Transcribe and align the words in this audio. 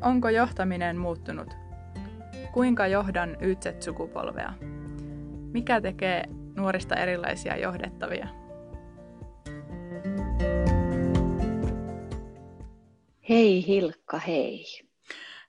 Onko 0.00 0.28
johtaminen 0.28 0.96
muuttunut? 0.96 1.54
Kuinka 2.52 2.86
johdan 2.86 3.36
YZ-sukupolvea? 3.40 4.52
Mikä 5.52 5.80
tekee 5.80 6.24
nuorista 6.56 6.94
erilaisia 6.96 7.56
johdettavia? 7.56 8.28
Hei 13.28 13.66
Hilkka, 13.66 14.18
hei. 14.18 14.64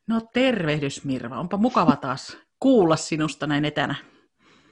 No 0.08 0.22
tervehdys 0.34 1.06
Mirva, 1.06 1.40
onpa 1.40 1.58
mukava 1.58 1.96
taas 1.96 2.38
kuulla 2.60 2.96
sinusta 2.96 3.48
näin 3.48 3.66
etänä. 3.66 3.96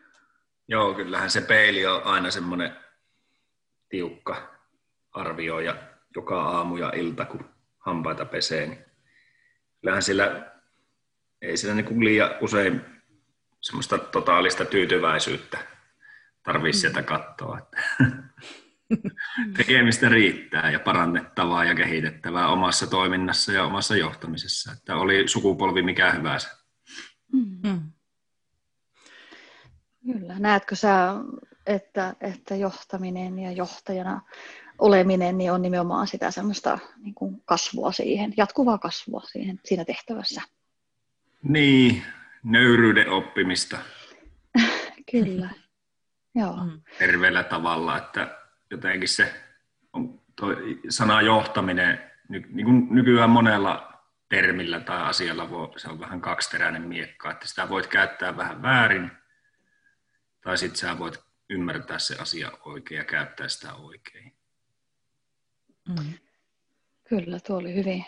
Joo, 0.69 0.95
kyllähän 0.95 1.31
se 1.31 1.41
peili 1.41 1.87
on 1.87 2.05
aina 2.05 2.31
semmoinen 2.31 2.77
tiukka 3.89 4.55
arvio 5.13 5.61
ja 5.61 5.77
joka 6.17 6.43
aamu 6.43 6.77
ja 6.77 6.93
ilta, 6.95 7.25
kun 7.25 7.45
hampaita 7.79 8.25
pesee, 8.25 8.67
niin 8.67 8.85
kyllähän 9.81 10.03
sillä 10.03 10.51
ei 11.43 11.57
sillä 11.57 11.75
niin 11.75 11.85
kuin 11.85 12.05
liian 12.05 12.31
usein 12.41 12.81
semmoista 13.61 13.99
totaalista 13.99 14.65
tyytyväisyyttä 14.65 15.59
tarvii 16.43 16.73
mm. 16.73 16.77
sieltä 16.77 17.03
katsoa. 17.03 17.59
Että 17.59 17.79
tekemistä 19.57 20.09
riittää 20.09 20.71
ja 20.71 20.81
parannettavaa 20.81 21.65
ja 21.65 21.75
kehitettävää 21.75 22.49
omassa 22.49 22.87
toiminnassa 22.87 23.53
ja 23.53 23.65
omassa 23.65 23.97
johtamisessa. 23.97 24.73
Että 24.73 24.97
oli 24.97 25.29
sukupolvi 25.29 25.83
mikä 25.83 26.13
hyvänsä. 26.13 26.49
Mm. 27.33 27.93
Kyllä. 30.13 30.39
Näetkö 30.39 30.77
sä, 30.77 31.15
että, 31.67 32.15
että 32.21 32.57
johtaminen 32.57 33.39
ja 33.39 33.53
johtajana 33.53 34.21
oleminen 34.79 35.39
niin 35.39 35.53
on 35.53 35.63
nimenomaan 35.63 36.07
sitä 36.07 36.31
semmoista 36.31 36.79
niin 36.99 37.15
kuin 37.15 37.43
kasvua 37.45 37.93
siihen, 37.93 38.35
jatkuvaa 38.37 38.79
kasvua 38.79 39.23
siihen, 39.33 39.61
siinä 39.65 39.85
tehtävässä? 39.85 40.43
Niin, 41.43 42.03
nöyryyden 42.43 43.11
oppimista. 43.11 43.79
Kyllä, 45.13 45.51
joo. 46.35 46.65
Mm. 46.65 46.81
Terveellä 46.99 47.45
tavalla, 47.45 47.99
että 47.99 48.39
jotenkin 48.71 49.09
se 49.09 49.35
on 49.93 50.21
toi 50.37 50.81
sana 50.89 51.23
johtaminen, 51.23 52.11
ny, 52.29 52.43
niin 52.49 52.67
kuin 52.67 52.87
nykyään 52.91 53.31
monella 53.31 53.91
termillä 54.29 54.81
tai 54.81 55.03
asialla 55.03 55.51
voi, 55.51 55.81
se 55.81 55.89
on 55.89 56.01
vähän 56.01 56.21
kaksiteräinen 56.21 56.83
miekka, 56.83 57.31
että 57.31 57.49
sitä 57.49 57.69
voit 57.69 57.87
käyttää 57.87 58.37
vähän 58.37 58.63
väärin, 58.63 59.11
tai 60.41 60.59
sitten 60.59 60.79
sä 60.79 60.99
voit 60.99 61.21
ymmärtää 61.49 61.99
se 61.99 62.17
asia 62.17 62.51
oikein 62.65 62.99
ja 62.99 63.05
käyttää 63.05 63.49
sitä 63.49 63.75
oikein. 63.75 64.33
Mm. 65.89 66.13
Kyllä, 67.09 67.41
tuo 67.41 67.57
oli 67.57 67.75
hyvin 67.75 68.05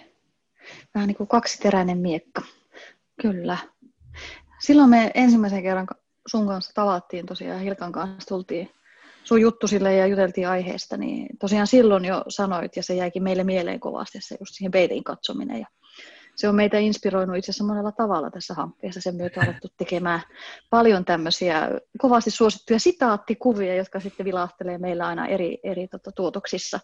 vähän 0.94 1.06
niin 1.06 1.16
kuin 1.16 1.28
kaksiteräinen 1.28 1.98
miekka. 1.98 2.42
Kyllä. 3.22 3.58
Silloin 4.60 4.90
me 4.90 5.10
ensimmäisen 5.14 5.62
kerran 5.62 5.86
sun 6.26 6.46
kanssa 6.46 6.72
tavattiin 6.74 7.26
tosiaan, 7.26 7.60
Hilkan 7.60 7.92
kanssa 7.92 8.28
tultiin 8.28 8.70
sun 9.24 9.40
juttu 9.40 9.66
sille 9.66 9.94
ja 9.94 10.06
juteltiin 10.06 10.48
aiheesta, 10.48 10.96
niin 10.96 11.38
tosiaan 11.38 11.66
silloin 11.66 12.04
jo 12.04 12.24
sanoit, 12.28 12.76
ja 12.76 12.82
se 12.82 12.94
jäikin 12.94 13.22
meille 13.22 13.44
mieleen 13.44 13.80
kovasti, 13.80 14.18
se 14.20 14.36
just 14.40 14.54
siihen 14.54 14.70
peitin 14.70 15.04
katsominen. 15.04 15.60
Ja 15.60 15.66
se 16.36 16.48
on 16.48 16.54
meitä 16.54 16.78
inspiroinut 16.78 17.36
itse 17.36 17.50
asiassa 17.50 17.64
monella 17.64 17.92
tavalla 17.92 18.30
tässä 18.30 18.54
hankkeessa. 18.54 19.00
Sen 19.00 19.16
myötä 19.16 19.40
on 19.40 19.46
alettu 19.46 19.68
tekemään 19.78 20.20
paljon 20.70 21.04
tämmöisiä 21.04 21.68
kovasti 21.98 22.30
suosittuja 22.30 22.80
sitaattikuvia, 22.80 23.74
jotka 23.74 24.00
sitten 24.00 24.26
vilahtelee 24.26 24.78
meillä 24.78 25.06
aina 25.06 25.26
eri, 25.26 25.58
eri 25.64 25.88
tota, 25.88 26.12
tuotoksissa. 26.12 26.80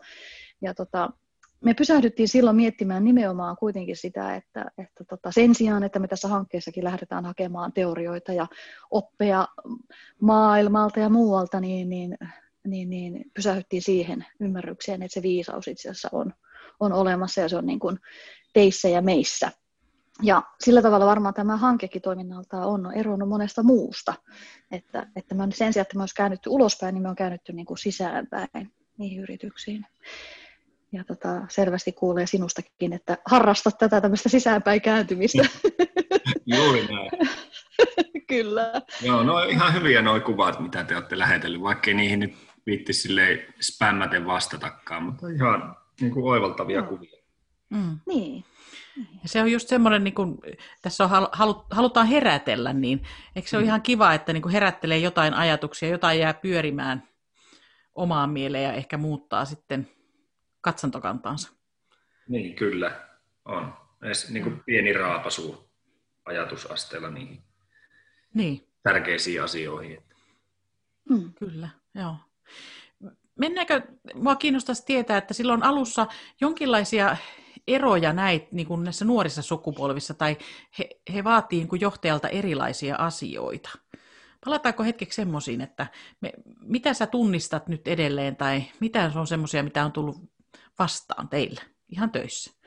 Ja 0.63 0.75
tota, 0.75 1.11
me 1.65 1.75
pysähdyttiin 1.75 2.29
silloin 2.29 2.57
miettimään 2.57 3.05
nimenomaan 3.05 3.57
kuitenkin 3.57 3.97
sitä, 3.97 4.37
että, 4.37 4.71
että 4.79 5.05
tota, 5.05 5.33
sen 5.33 5.55
sijaan, 5.55 5.85
että 5.85 5.99
me 5.99 6.09
tässä 6.09 6.29
hankkeessakin 6.29 6.85
lähdetään 6.85 7.25
hakemaan 7.25 7.73
teorioita 7.73 8.33
ja 8.33 8.47
oppeja 8.91 9.49
maailmalta 10.21 11.01
ja 11.01 11.09
muualta, 11.09 11.61
niin, 11.61 11.89
niin, 11.89 12.19
niin, 12.67 12.91
niin 12.91 13.25
pysähdyttiin 13.35 13.83
siihen 13.83 14.27
ymmärrykseen, 14.41 15.03
että 15.03 15.15
se 15.15 15.23
viisaus 15.23 15.69
itse 15.69 15.91
asiassa 15.91 16.09
on, 16.13 16.33
on 16.81 16.93
olemassa 16.93 17.41
ja 17.41 17.49
se 17.49 17.57
on 17.57 17.67
niin 17.67 17.79
kuin 17.79 17.99
teissä 18.53 18.89
ja 18.89 19.03
meissä. 19.03 19.53
Ja 20.23 20.43
sillä 20.61 20.83
tavalla 20.83 21.07
varmaan 21.07 21.35
tämä 21.35 21.57
hankekin 21.57 22.03
toiminnalta 22.03 22.67
on 22.67 22.93
eronnut 22.95 23.29
monesta 23.29 23.63
muusta. 23.63 24.15
Että, 24.71 25.07
että 25.17 25.35
me 25.35 25.43
sen 25.51 25.73
sijaan, 25.73 25.83
että 25.83 25.97
me 25.97 26.03
olisi 26.03 26.15
käännytty 26.15 26.51
ulospäin, 26.51 26.95
niin 26.95 27.03
me 27.03 27.09
on 27.09 27.17
käännytty 27.17 27.53
niin 27.53 27.67
kuin 27.67 27.79
sisäänpäin 27.79 28.73
niihin 28.99 29.21
yrityksiin 29.21 29.87
ja 30.93 31.05
tota, 31.05 31.29
selvästi 31.49 31.93
kuulee 31.93 32.27
sinustakin, 32.27 32.93
että 32.93 33.19
harrastat 33.27 33.79
tätä 33.79 34.01
tämmöistä 34.01 34.29
sisäänpäin 34.29 34.81
kääntymistä. 34.81 35.43
Juuri 36.57 36.87
näin. 36.87 37.11
Kyllä. 38.29 38.73
Joo, 39.03 39.23
no 39.23 39.43
ihan 39.43 39.75
hyviä 39.75 40.03
nuo 40.03 40.21
kuvat, 40.21 40.61
mitä 40.61 40.85
te 40.85 40.97
olette 40.97 41.19
lähetellyt, 41.19 41.63
vaikkei 41.63 41.95
niihin 41.95 42.21
nyt 42.21 42.35
viitti 42.67 42.93
silleen 42.93 43.55
spämmäten 43.61 44.27
vastatakaan, 44.27 45.03
mutta 45.03 45.29
ihan 45.29 45.77
niin 46.01 46.13
kuin 46.13 46.25
oivaltavia 46.25 46.81
no. 46.81 46.87
kuvia. 46.87 47.23
Mm. 47.71 47.99
Niin. 48.07 48.45
Ja 48.97 49.29
se 49.29 49.43
on 49.43 49.53
just 49.53 49.69
semmoinen, 49.69 50.05
niin 50.05 50.15
kun 50.15 50.39
tässä 50.83 51.05
on 51.05 51.11
halu, 51.33 51.65
halutaan 51.71 52.07
herätellä, 52.07 52.73
niin 52.73 53.03
eikö 53.37 53.49
se 53.49 53.57
ole 53.57 53.65
mm. 53.65 53.67
ihan 53.67 53.83
kiva, 53.83 54.15
että 54.15 54.33
niin 54.33 54.49
herättelee 54.49 54.99
jotain 54.99 55.35
ajatuksia, 55.35 55.89
jotain 55.89 56.19
jää 56.19 56.35
pyörimään 56.35 57.09
omaan 57.95 58.31
mieleen 58.31 58.65
ja 58.65 58.73
ehkä 58.73 58.99
muuttaa 58.99 59.45
sitten 59.45 59.89
katsantokantaansa. 60.61 61.53
Niin, 62.29 62.57
kyllä 62.57 63.09
on. 63.45 63.75
Edes 64.03 64.31
niin 64.31 64.43
kuin 64.43 64.63
pieni 64.67 64.93
raapasu 64.93 65.71
ajatusasteella 66.25 67.11
niihin 67.11 67.43
niin. 68.35 68.69
tärkeisiin 68.83 69.43
asioihin. 69.43 70.03
Mm. 71.11 71.33
Kyllä, 71.39 71.69
joo. 71.95 72.17
mennäänkö, 73.39 73.83
mua 74.15 74.37
kiinnostaisi 74.37 74.87
tietää, 74.87 75.19
että 75.19 75.35
silloin 75.35 75.63
alussa 75.63 76.07
jonkinlaisia 76.41 77.17
eroja 77.69 78.13
näit 78.13 78.53
niin 78.53 78.67
kuin 78.67 78.85
näissä 78.85 79.05
nuorissa 79.05 79.43
sukupolvissa, 79.43 80.15
tai 80.15 80.37
he, 80.79 80.89
he 81.15 81.25
vaatii 81.25 81.59
niin 81.59 81.69
kuin 81.69 81.81
johtajalta 81.81 82.29
erilaisia 82.29 82.97
asioita. 82.97 83.71
Palataanko 84.45 84.83
hetkeksi 84.83 85.17
semmoisiin, 85.17 85.61
että 85.61 85.87
me, 86.21 86.33
mitä 86.61 86.95
sä 86.95 87.07
tunnistat 87.07 87.69
nyt 87.69 87.89
edelleen, 87.89 88.37
tai 88.37 88.63
mitä 88.81 89.13
on 89.15 89.27
semmoisia, 89.27 89.63
mitä 89.63 89.85
on 89.85 89.93
tullut 89.93 90.17
vastaan 90.79 91.29
teillä 91.29 91.63
ihan 91.89 92.11
töissä? 92.11 92.59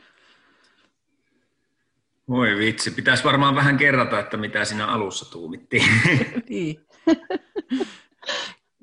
Voi 2.30 2.58
vitsi, 2.58 2.92
pitäisi 2.92 3.24
varmaan 3.24 3.56
vähän 3.56 3.78
kerrata, 3.78 4.20
että 4.20 4.38
mitä 4.38 4.66
siinä 4.66 4.88
alussa 4.88 5.32
tuumittiin. 5.32 5.86
niin. 6.50 6.86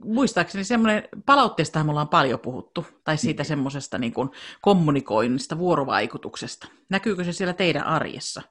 Muistaakseni 0.05 0.65
semmoinen, 0.65 1.09
palautteesta 1.27 1.85
me 1.85 1.91
ollaan 1.91 2.09
paljon 2.09 2.41
puhuttu, 2.41 2.87
tai 3.05 3.17
siitä 3.17 3.41
niin. 3.41 3.49
semmoisesta 3.49 3.99
niin 3.99 4.13
kuin 4.13 4.31
kommunikoinnista, 4.61 5.59
vuorovaikutuksesta. 5.59 6.69
Näkyykö 6.89 7.25
se 7.25 7.33
siellä 7.33 7.55
teidän 7.55 7.85
arjessa? 7.85 8.43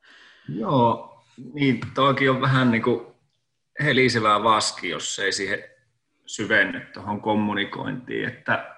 Joo, 0.49 1.23
niin 1.53 1.79
toki 1.93 2.29
on 2.29 2.41
vähän 2.41 2.71
niin 2.71 2.83
kuin 2.83 3.07
helisevää 3.83 4.43
vaski, 4.43 4.89
jos 4.89 5.19
ei 5.19 5.31
siihen 5.31 5.63
syvenny 6.25 6.79
tuohon 6.93 7.21
kommunikointiin, 7.21 8.27
että 8.27 8.76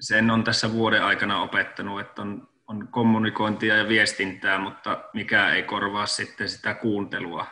sen 0.00 0.30
on 0.30 0.44
tässä 0.44 0.72
vuoden 0.72 1.04
aikana 1.04 1.42
opettanut, 1.42 2.00
että 2.00 2.22
on, 2.22 2.48
on 2.66 2.88
kommunikointia 2.88 3.76
ja 3.76 3.88
viestintää, 3.88 4.58
mutta 4.58 5.04
mikä 5.12 5.50
ei 5.50 5.62
korvaa 5.62 6.06
sitten 6.06 6.48
sitä 6.48 6.74
kuuntelua 6.74 7.46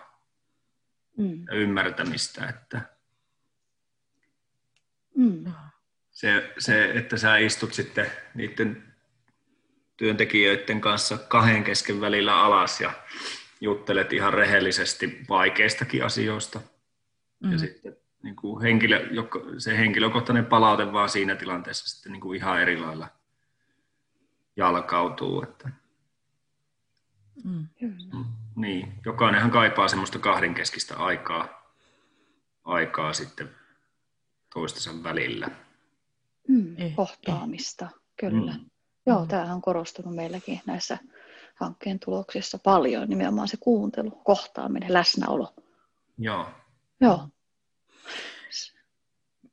mm. 1.16 1.44
ja 1.46 1.54
ymmärtämistä, 1.54 2.48
että 2.48 2.80
mm. 5.16 5.52
se, 6.10 6.52
se, 6.58 6.90
että 6.90 7.16
sä 7.16 7.36
istut 7.36 7.74
sitten 7.74 8.06
niiden 8.34 8.94
työntekijöiden 9.96 10.80
kanssa 10.80 11.18
kahden 11.18 11.64
kesken 11.64 12.00
välillä 12.00 12.42
alas 12.42 12.80
ja 12.80 12.92
juttelet 13.60 14.12
ihan 14.12 14.34
rehellisesti 14.34 15.20
vaikeistakin 15.28 16.04
asioista. 16.04 16.60
Mm. 17.40 17.52
Ja 17.52 17.58
sitten 17.58 17.96
niin 18.24 18.36
kuin 18.36 18.62
henkilö, 18.62 19.08
se 19.58 19.78
henkilökohtainen 19.78 20.46
palaute 20.46 20.92
vaan 20.92 21.08
siinä 21.08 21.36
tilanteessa 21.36 21.88
sitten 21.88 22.12
niin 22.12 22.20
kuin 22.20 22.36
ihan 22.36 22.62
eri 22.62 22.78
lailla 22.78 23.08
jalkautuu. 24.56 25.42
Että. 25.42 25.70
Mm. 27.44 27.66
Mm. 27.80 28.24
Niin, 28.56 28.92
jokainenhan 29.04 29.50
kaipaa 29.50 29.88
semmoista 29.88 30.18
kahdenkeskistä 30.18 30.96
aikaa, 30.96 31.72
aikaa 32.64 33.12
sitten 33.12 33.50
toistensa 34.54 35.02
välillä. 35.02 35.50
Mm, 36.48 36.74
eh, 36.78 36.94
kohtaamista, 36.96 37.84
eh. 37.84 38.00
kyllä. 38.16 38.52
Mm. 38.52 38.70
Joo, 39.06 39.26
tämähän 39.26 39.54
on 39.54 39.62
korostunut 39.62 40.14
meilläkin 40.14 40.60
näissä 40.66 40.98
hankkeen 41.54 42.00
tuloksissa 42.00 42.58
paljon, 42.58 43.08
nimenomaan 43.08 43.48
se 43.48 43.56
kuuntelu, 43.56 44.10
kohtaaminen, 44.10 44.92
läsnäolo. 44.92 45.54
Joo. 46.18 46.46
Joo. 47.00 47.28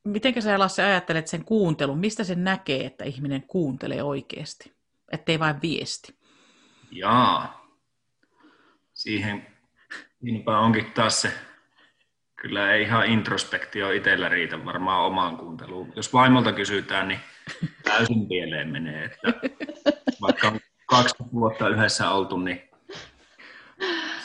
Miten 0.03 0.41
sä 0.41 0.59
Lasse 0.59 0.83
ajattelet 0.83 1.27
sen 1.27 1.45
kuuntelun? 1.45 1.99
Mistä 1.99 2.23
se 2.23 2.35
näkee, 2.35 2.85
että 2.85 3.03
ihminen 3.03 3.43
kuuntelee 3.43 4.03
oikeasti? 4.03 4.73
Ettei 5.11 5.39
vain 5.39 5.61
viesti. 5.61 6.15
Jaa. 6.91 7.67
Siihen 8.93 9.47
niinpä 10.21 10.59
onkin 10.59 10.91
taas 10.91 11.21
se, 11.21 11.33
kyllä 12.35 12.73
ei 12.73 12.81
ihan 12.81 13.05
introspektio 13.05 13.91
itsellä 13.91 14.29
riitä 14.29 14.65
varmaan 14.65 15.05
omaan 15.05 15.37
kuunteluun. 15.37 15.93
Jos 15.95 16.13
vaimolta 16.13 16.53
kysytään, 16.53 17.07
niin 17.07 17.19
täysin 17.83 18.27
pieleen 18.27 18.69
menee. 18.69 19.05
Että 19.05 19.33
vaikka 20.21 20.47
on 20.47 20.59
kaksi 20.85 21.15
vuotta 21.33 21.69
yhdessä 21.69 22.11
oltu, 22.11 22.37
niin 22.37 22.69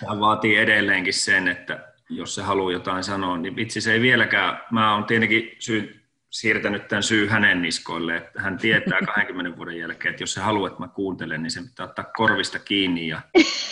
se 0.00 0.06
vaatii 0.20 0.56
edelleenkin 0.56 1.14
sen, 1.14 1.48
että 1.48 1.92
jos 2.08 2.34
se 2.34 2.42
haluaa 2.42 2.72
jotain 2.72 3.04
sanoa, 3.04 3.38
niin 3.38 3.56
vitsi 3.56 3.80
se 3.80 3.92
ei 3.92 4.00
vieläkään, 4.00 4.58
mä 4.70 4.94
oon 4.94 5.04
tietenkin 5.04 5.56
syy, 5.58 6.00
siirtänyt 6.30 6.88
tämän 6.88 7.02
syy 7.02 7.26
hänen 7.26 7.62
niskoille, 7.62 8.16
että 8.16 8.42
hän 8.42 8.58
tietää 8.58 9.00
20 9.14 9.56
vuoden 9.56 9.78
jälkeen, 9.78 10.10
että 10.10 10.22
jos 10.22 10.34
se 10.34 10.40
haluaa, 10.40 10.68
että 10.68 10.80
mä 10.80 10.88
kuuntelen, 10.88 11.42
niin 11.42 11.50
se 11.50 11.62
pitää 11.62 11.86
ottaa 11.86 12.04
korvista 12.16 12.58
kiinni 12.58 13.08
ja 13.08 13.20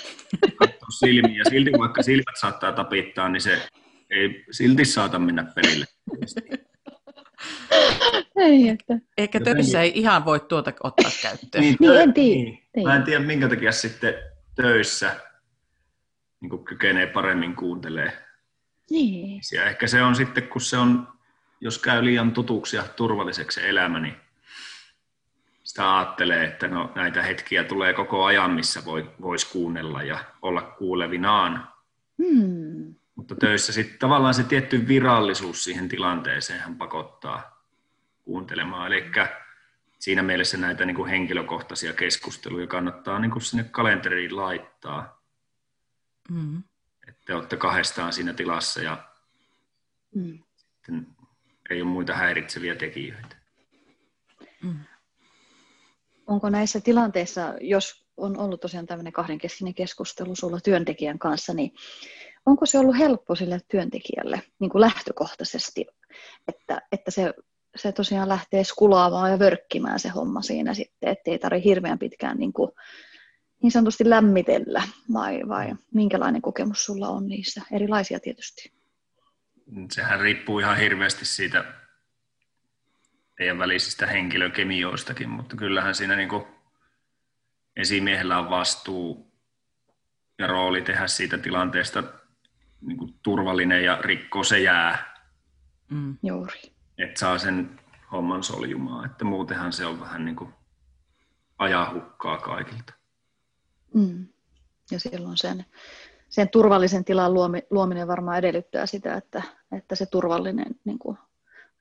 katsoa 0.59 0.89
silmiä. 0.99 1.39
Ja 1.39 1.45
silti 1.51 1.73
vaikka 1.79 2.03
silmät 2.03 2.37
saattaa 2.41 2.73
tapittaa, 2.73 3.29
niin 3.29 3.41
se 3.41 3.69
ei 4.11 4.45
silti 4.51 4.85
saata 4.85 5.19
mennä 5.19 5.45
perille. 5.55 5.87
Ei, 8.37 8.69
että... 8.69 8.99
Ehkä 9.19 9.41
töissä 9.41 9.81
ei 9.81 9.93
ihan 9.95 10.25
voi 10.25 10.41
tuota 10.41 10.73
ottaa 10.83 11.11
käyttöön. 11.23 11.65
niin, 11.65 11.77
niin, 11.81 12.01
en 12.01 12.15
tiedä. 12.15 12.51
Niin. 12.77 12.87
Mä 12.87 12.97
en 12.97 13.03
tiedä, 13.03 13.21
minkä 13.21 13.49
takia 13.49 13.73
sitten 13.73 14.15
töissä 14.55 15.17
niin 16.49 16.65
kykenee 16.65 17.07
paremmin 17.07 17.57
kuuntelee. 17.57 18.25
Niin. 18.91 19.41
Ja 19.53 19.65
ehkä 19.65 19.87
se 19.87 20.03
on 20.03 20.17
sitten, 20.17 20.49
kun 20.49 20.61
se 20.61 20.79
on, 20.79 21.09
jos 21.61 21.79
käy 21.79 22.05
liian 22.05 22.33
tutuksi 22.33 22.77
ja 22.77 22.83
turvalliseksi 22.97 23.69
elämä, 23.69 24.01
niin 24.01 24.17
sitä 25.63 25.99
ajattelee, 25.99 26.45
että 26.45 26.69
no, 26.69 26.93
näitä 26.95 27.23
hetkiä 27.23 27.65
tulee 27.65 27.93
koko 27.93 28.25
ajan, 28.25 28.51
missä 28.51 28.85
voi, 28.85 29.11
voisi 29.21 29.53
kuunnella 29.53 30.03
ja 30.03 30.19
olla 30.43 30.63
kuulevinaan. 30.63 31.69
Hmm. 32.23 32.95
Mutta 33.15 33.35
töissä 33.35 33.73
sitten 33.73 33.99
tavallaan 33.99 34.35
se 34.35 34.43
tietty 34.43 34.89
virallisuus 34.89 35.65
siihen 35.65 35.89
tilanteeseen 35.89 36.61
hän 36.61 36.77
pakottaa 36.77 37.67
kuuntelemaan. 38.25 38.87
Eli 38.87 39.11
siinä 39.99 40.23
mielessä 40.23 40.57
näitä 40.57 40.85
niin 40.85 40.97
kuin 40.97 41.11
henkilökohtaisia 41.11 41.93
keskusteluja 41.93 42.67
kannattaa 42.67 43.19
niin 43.19 43.31
kuin 43.31 43.43
sinne 43.43 43.65
kalenteriin 43.65 44.37
laittaa. 44.37 45.14
Mm. 46.31 46.63
Että 47.09 47.21
te 47.27 47.35
olette 47.35 47.57
kahdestaan 47.57 48.13
siinä 48.13 48.33
tilassa 48.35 48.83
ja 48.83 49.09
mm. 50.15 50.39
sitten 50.57 51.07
ei 51.71 51.83
ole 51.83 51.91
muita 51.91 52.15
häiritseviä 52.15 52.75
tekijöitä. 52.75 53.37
Mm. 54.63 54.79
Onko 56.27 56.51
näissä 56.51 56.81
tilanteissa, 56.81 57.55
jos 57.61 58.07
on 58.17 58.39
ollut 58.39 58.61
tosiaan 58.61 58.87
tämmöinen 58.87 59.13
kahdenkeskinen 59.13 59.75
keskustelu 59.75 60.37
sulla 60.37 60.61
työntekijän 60.61 61.19
kanssa, 61.19 61.55
niin 61.55 61.75
onko 62.47 62.67
se 62.67 62.79
ollut 62.79 62.99
helppo 62.99 63.35
sille 63.35 63.61
työntekijälle 63.69 64.43
niin 64.59 64.71
kuin 64.71 64.81
lähtökohtaisesti, 64.81 65.87
että, 66.49 66.83
että 66.93 67.11
se, 67.11 67.35
se 67.77 67.93
tosiaan 67.93 68.29
lähtee 68.29 68.65
skulaamaan 68.65 69.31
ja 69.31 69.39
vörkkimään 69.39 70.01
se 70.01 70.09
homma 70.09 70.43
siinä 70.43 70.75
sitten, 70.75 71.09
ettei 71.09 71.39
tarvitse 71.39 71.69
hirveän 71.69 71.99
pitkään 71.99 72.39
niin 72.39 72.53
kuin 72.53 72.71
niin 73.65 73.73
sanotusti 73.73 74.11
lämmitellä, 74.11 74.83
vai, 75.13 75.41
vai 75.49 75.75
minkälainen 75.95 76.43
kokemus 76.43 76.85
sulla 76.85 77.09
on 77.09 77.27
niissä? 77.27 77.63
Erilaisia 77.73 78.21
tietysti. 78.21 78.73
Sehän 79.91 80.21
riippuu 80.21 80.59
ihan 80.59 80.77
hirveästi 80.77 81.25
siitä 81.25 81.65
teidän 83.37 83.59
välisistä 83.59 84.07
henkilökemioistakin, 84.07 85.29
mutta 85.31 85.57
kyllähän 85.57 85.95
siinä 85.95 86.17
niin 86.17 86.29
esimiehellä 87.77 88.39
on 88.39 88.51
vastuu 88.51 89.33
ja 90.39 90.47
rooli 90.47 90.83
tehdä 90.83 91.07
siitä 91.07 91.39
tilanteesta 91.39 92.03
niin 92.81 92.99
kuin 92.99 93.15
turvallinen 93.23 93.85
ja 93.85 93.99
rikko 94.01 94.45
se 94.45 94.61
jää. 94.61 95.15
Mm. 95.91 96.17
Juuri. 96.23 96.61
Että 96.99 97.21
saa 97.21 97.39
sen 97.39 97.81
homman 98.13 98.43
soljumaan, 98.43 99.11
että 99.11 99.25
muutenhan 99.25 99.73
se 99.73 99.87
on 99.87 100.01
vähän 100.01 100.25
niin 100.25 100.37
kuin 100.37 100.55
ajahukkaa 101.59 102.39
kaikilta. 102.39 103.04
Mm. 103.95 104.27
Ja 104.91 105.01
silloin 105.01 105.37
sen, 105.37 105.65
sen 106.29 106.49
turvallisen 106.49 107.05
tilan 107.05 107.35
luominen 107.71 108.09
varmaan 108.09 108.39
edellyttää 108.39 108.87
sitä, 108.87 109.15
että, 109.15 109.43
että 109.73 109.95
se 109.95 110.07
turvallinen 110.07 110.75
niin 110.85 110.99
kuin, 110.99 111.19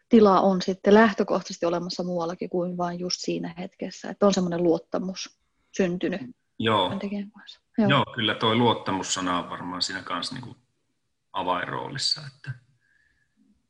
tila 0.10 0.42
on 0.42 0.62
sitten 0.62 0.94
lähtökohtaisesti 0.94 1.66
olemassa 1.66 2.04
muuallakin 2.04 2.50
kuin 2.50 2.78
vain 2.78 3.00
just 3.00 3.20
siinä 3.20 3.54
hetkessä. 3.58 4.10
Että 4.10 4.26
on 4.26 4.34
semmoinen 4.34 4.64
luottamus 4.64 5.40
syntynyt 5.72 6.22
Joo. 6.60 7.00
kanssa. 7.34 7.60
Joo. 7.78 7.90
Joo, 7.90 8.06
kyllä 8.16 8.36
tuo 8.36 8.56
luottamussana 8.56 9.40
on 9.40 9.50
varmaan 9.50 9.82
siinä 9.82 10.04
kanssa 10.04 10.36
niin 10.36 10.44
kuin 10.44 10.58
avainroolissa, 11.34 12.22
että 12.36 12.52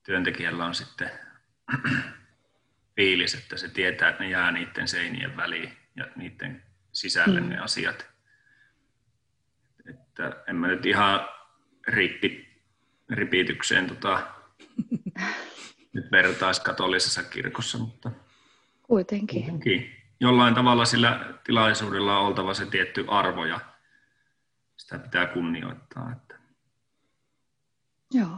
työntekijällä 0.03 0.65
on 0.65 0.75
sitten 0.75 1.11
fiilis, 2.95 3.33
että 3.33 3.57
se 3.57 3.69
tietää, 3.69 4.09
että 4.09 4.23
ne 4.23 4.29
jää 4.29 4.51
niiden 4.51 4.87
seinien 4.87 5.37
väliin 5.37 5.77
ja 5.95 6.07
niiden 6.15 6.63
sisälle 6.91 7.41
mm. 7.41 7.49
ne 7.49 7.59
asiat. 7.59 8.12
Että 10.13 10.43
en 10.47 10.55
mä 10.55 10.67
nyt 10.67 10.85
ihan 10.85 11.29
rippi, 11.87 12.47
ripitykseen 13.09 13.87
tota, 13.87 14.21
nyt 15.93 16.11
vertaisi 16.11 16.61
katolisessa 16.61 17.23
kirkossa, 17.23 17.77
mutta 17.77 18.11
kuitenkin. 18.83 19.41
kuitenkin. 19.41 19.95
Jollain 20.19 20.55
tavalla 20.55 20.85
sillä 20.85 21.33
tilaisuudella 21.43 22.19
on 22.19 22.25
oltava 22.25 22.53
se 22.53 22.65
tietty 22.65 23.05
arvo 23.07 23.45
ja 23.45 23.59
sitä 24.77 24.99
pitää 24.99 25.25
kunnioittaa. 25.25 26.11
Että. 26.11 26.35
Joo. 28.13 28.37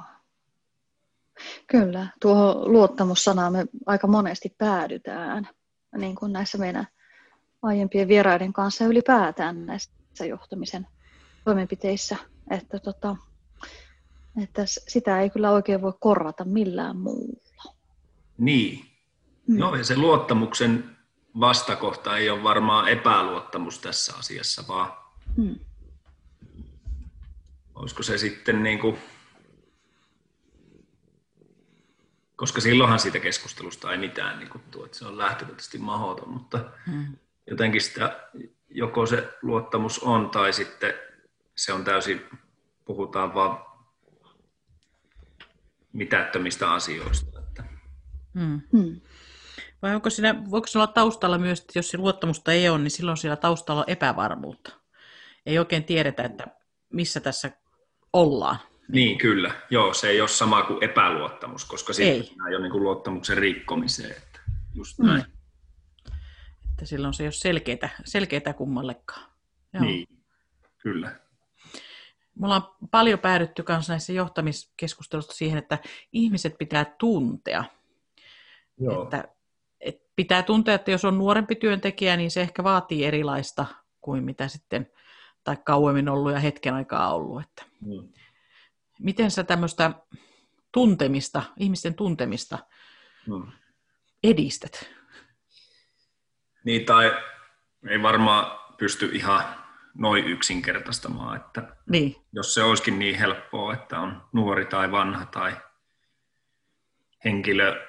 Kyllä, 1.67 2.07
tuohon 2.21 2.71
luottamussanaan 2.71 3.53
me 3.53 3.65
aika 3.85 4.07
monesti 4.07 4.55
päädytään, 4.57 5.47
niin 5.97 6.15
kuin 6.15 6.33
näissä 6.33 6.57
meidän 6.57 6.87
aiempien 7.61 8.07
vieraiden 8.07 8.53
kanssa 8.53 8.85
ylipäätään 8.85 9.65
näissä 9.65 10.25
johtamisen 10.29 10.87
toimenpiteissä, 11.45 12.17
että, 12.51 12.79
tota, 12.79 13.15
että 14.43 14.61
sitä 14.65 15.21
ei 15.21 15.29
kyllä 15.29 15.51
oikein 15.51 15.81
voi 15.81 15.93
korvata 15.99 16.45
millään 16.45 16.97
muulla. 16.97 17.73
Niin. 18.37 18.85
Mm. 19.47 19.59
No 19.59 19.75
ja 19.75 19.83
se 19.83 19.97
luottamuksen 19.97 20.97
vastakohta 21.39 22.17
ei 22.17 22.29
ole 22.29 22.43
varmaan 22.43 22.87
epäluottamus 22.87 23.79
tässä 23.79 24.13
asiassa, 24.17 24.63
vaan 24.67 24.93
mm. 25.37 25.59
olisiko 27.75 28.03
se 28.03 28.17
sitten 28.17 28.63
niin 28.63 28.79
kuin, 28.79 28.97
koska 32.35 32.61
silloinhan 32.61 32.99
siitä 32.99 33.19
keskustelusta 33.19 33.91
ei 33.91 33.97
mitään 33.97 34.39
niin 34.39 34.49
kuin 34.49 34.63
tuo, 34.71 34.85
että 34.85 34.97
se 34.97 35.05
on 35.05 35.17
lähtökohtaisesti 35.17 35.77
mahdoton, 35.77 36.29
mutta 36.29 36.71
mm. 36.87 37.17
jotenkin 37.49 37.81
sitä, 37.81 38.29
joko 38.69 39.05
se 39.05 39.29
luottamus 39.41 39.99
on 39.99 40.29
tai 40.29 40.53
sitten 40.53 40.93
se 41.55 41.73
on 41.73 41.83
täysin, 41.83 42.21
puhutaan 42.85 43.33
vaan 43.33 43.65
mitättömistä 45.93 46.71
asioista. 46.71 47.39
Että. 47.39 47.63
Mm. 48.33 48.61
Mm. 48.71 49.01
Vai 49.81 49.95
onko 49.95 50.09
siinä, 50.09 50.43
voiko 50.51 50.67
olla 50.75 50.87
taustalla 50.87 51.37
myös, 51.37 51.59
että 51.59 51.79
jos 51.79 51.93
luottamusta 51.93 52.51
ei 52.51 52.69
ole, 52.69 52.79
niin 52.79 52.91
silloin 52.91 53.17
siellä 53.17 53.35
taustalla 53.35 53.81
on 53.81 53.89
epävarmuutta. 53.89 54.71
Ei 55.45 55.59
oikein 55.59 55.83
tiedetä, 55.83 56.23
että 56.23 56.47
missä 56.93 57.19
tässä 57.19 57.51
ollaan. 58.13 58.57
Niin, 58.87 59.17
kyllä. 59.17 59.51
Joo, 59.69 59.93
se 59.93 60.09
ei 60.09 60.21
ole 60.21 60.27
sama 60.27 60.63
kuin 60.63 60.83
epäluottamus, 60.83 61.65
koska 61.65 61.93
sitten 61.93 62.47
ei 62.47 62.55
ole 62.55 62.61
niin 62.61 62.71
kuin 62.71 62.83
luottamuksen 62.83 63.37
rikkomiseen. 63.37 64.11
Että 64.11 64.39
just 64.73 64.99
näin. 64.99 65.23
Mm. 65.23 65.31
Että 66.69 66.85
silloin 66.85 67.13
se 67.13 67.23
ei 67.23 67.27
ole 67.27 67.31
selkeää, 67.31 67.89
selkeää 68.05 68.53
kummallekaan. 68.57 69.29
Joo. 69.73 69.83
Niin, 69.83 70.07
kyllä. 70.77 71.24
Me 72.39 72.45
ollaan 72.45 72.67
paljon 72.91 73.19
päädytty 73.19 73.63
kanssa 73.63 73.93
näissä 73.93 74.13
johtamiskeskustelussa 74.13 75.33
siihen, 75.33 75.57
että 75.57 75.77
ihmiset 76.13 76.57
pitää 76.57 76.85
tuntea. 76.85 77.63
Joo. 78.79 79.03
Että, 79.03 79.27
että 79.79 80.09
pitää 80.15 80.43
tuntea, 80.43 80.75
että 80.75 80.91
jos 80.91 81.05
on 81.05 81.17
nuorempi 81.17 81.55
työntekijä, 81.55 82.17
niin 82.17 82.31
se 82.31 82.41
ehkä 82.41 82.63
vaatii 82.63 83.05
erilaista 83.05 83.65
kuin 84.01 84.23
mitä 84.23 84.47
sitten, 84.47 84.91
tai 85.43 85.57
kauemmin 85.65 86.09
ollut 86.09 86.31
ja 86.31 86.39
hetken 86.39 86.73
aikaa 86.73 87.13
ollut. 87.13 87.41
Että. 87.41 87.63
Mm 87.81 88.09
miten 88.99 89.31
sä 89.31 89.43
tämmöistä 89.43 89.91
tuntemista, 90.71 91.43
ihmisten 91.57 91.93
tuntemista 91.95 92.59
hmm. 93.25 93.51
edistät? 94.23 94.89
Niin, 96.63 96.85
tai 96.85 97.11
ei 97.89 98.01
varmaan 98.01 98.59
pysty 98.77 99.09
ihan 99.13 99.64
noin 99.97 100.25
yksinkertaistamaan, 100.25 101.35
että 101.35 101.75
niin. 101.89 102.15
jos 102.33 102.53
se 102.53 102.63
olisikin 102.63 102.99
niin 102.99 103.15
helppoa, 103.15 103.73
että 103.73 103.99
on 103.99 104.21
nuori 104.33 104.65
tai 104.65 104.91
vanha 104.91 105.25
tai 105.25 105.57
henkilö, 107.25 107.87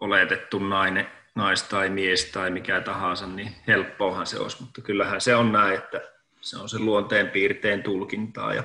oletettu 0.00 0.58
nainen, 0.58 1.06
nais 1.34 1.62
tai 1.62 1.90
mies 1.90 2.24
tai 2.24 2.50
mikä 2.50 2.80
tahansa, 2.80 3.26
niin 3.26 3.56
helppoahan 3.66 4.26
se 4.26 4.38
olisi, 4.38 4.62
mutta 4.62 4.80
kyllähän 4.80 5.20
se 5.20 5.34
on 5.34 5.52
näin, 5.52 5.74
että 5.74 6.00
se 6.40 6.58
on 6.58 6.68
se 6.68 6.78
luonteen 6.78 7.30
piirteen 7.30 7.82
tulkintaa 7.82 8.54
ja 8.54 8.64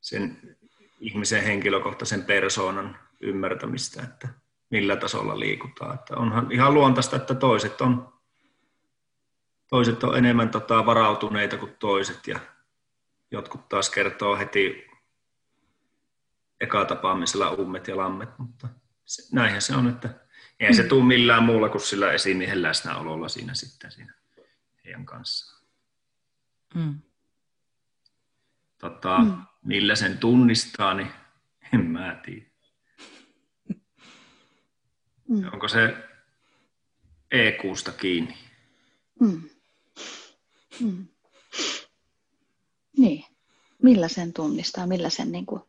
sen 0.00 0.56
ihmisen 1.00 1.42
henkilökohtaisen 1.42 2.24
persoonan 2.24 2.98
ymmärtämistä, 3.20 4.02
että 4.02 4.28
millä 4.70 4.96
tasolla 4.96 5.40
liikutaan. 5.40 5.94
Että 5.94 6.16
onhan 6.16 6.52
ihan 6.52 6.74
luontaista, 6.74 7.16
että 7.16 7.34
toiset 7.34 7.80
on, 7.80 8.12
toiset 9.70 10.04
on 10.04 10.18
enemmän 10.18 10.50
tota 10.50 10.86
varautuneita 10.86 11.56
kuin 11.56 11.76
toiset 11.78 12.26
ja 12.26 12.40
jotkut 13.30 13.68
taas 13.68 13.90
kertoo 13.90 14.38
heti 14.38 14.90
eka 16.60 16.84
tapaamisella 16.84 17.50
ummet 17.50 17.88
ja 17.88 17.96
lammet, 17.96 18.38
mutta 18.38 18.68
se, 19.04 19.36
näinhän 19.36 19.62
se 19.62 19.74
on, 19.74 19.88
että 19.88 20.14
ei 20.60 20.74
se 20.74 20.82
tule 20.82 21.04
millään 21.04 21.42
muulla 21.42 21.68
kuin 21.68 21.80
sillä 21.80 22.12
esimiehen 22.12 22.62
läsnäololla 22.62 23.28
siinä 23.28 23.54
sitten 23.54 23.92
siinä 23.92 24.14
heidän 24.84 25.06
kanssaan. 25.06 25.64
Mm. 26.74 26.94
Tota, 28.78 29.18
mm 29.18 29.50
millä 29.64 29.94
sen 29.94 30.18
tunnistaa, 30.18 30.94
niin 30.94 31.10
en 31.74 31.86
mä 31.86 32.20
tiedä. 32.24 32.46
Mm. 35.28 35.52
Onko 35.52 35.68
se 35.68 35.96
EQsta 37.30 37.92
kiinni? 37.92 38.38
Mm. 39.20 39.42
Mm. 40.80 41.06
Niin. 42.96 43.24
Millä 43.82 44.08
sen 44.08 44.32
tunnistaa, 44.32 44.86
millä 44.86 45.10
sen 45.10 45.32
niin 45.32 45.46
kuin 45.46 45.62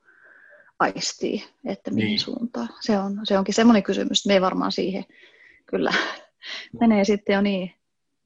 aistii, 0.79 1.43
että 1.65 1.91
mihin 1.91 2.07
niin. 2.07 2.19
suuntaan. 2.19 2.69
Se, 2.79 2.99
on, 2.99 3.19
se 3.23 3.37
onkin 3.37 3.53
semmoinen 3.53 3.83
kysymys, 3.83 4.19
että 4.19 4.27
me 4.27 4.33
ei 4.33 4.41
varmaan 4.41 4.71
siihen 4.71 5.05
kyllä 5.65 5.93
menee 6.79 7.05
sitten 7.05 7.33
jo 7.33 7.41
niin, 7.41 7.73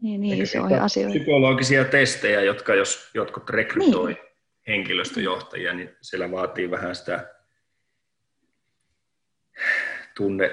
niin, 0.02 0.22
niin 0.22 0.44
isoihin 0.44 0.82
asioihin. 0.82 1.22
Psykologisia 1.22 1.86
testejä, 1.86 2.42
jotka 2.42 2.76
jos 2.76 3.10
jotkut 3.14 3.50
rekrytoi, 3.50 4.14
niin 4.14 4.24
henkilöstöjohtajia, 4.68 5.74
niin 5.74 5.90
siellä 6.02 6.32
vaatii 6.32 6.72
vähän 6.72 6.96
sitä 6.96 7.36
tunne, 10.16 10.52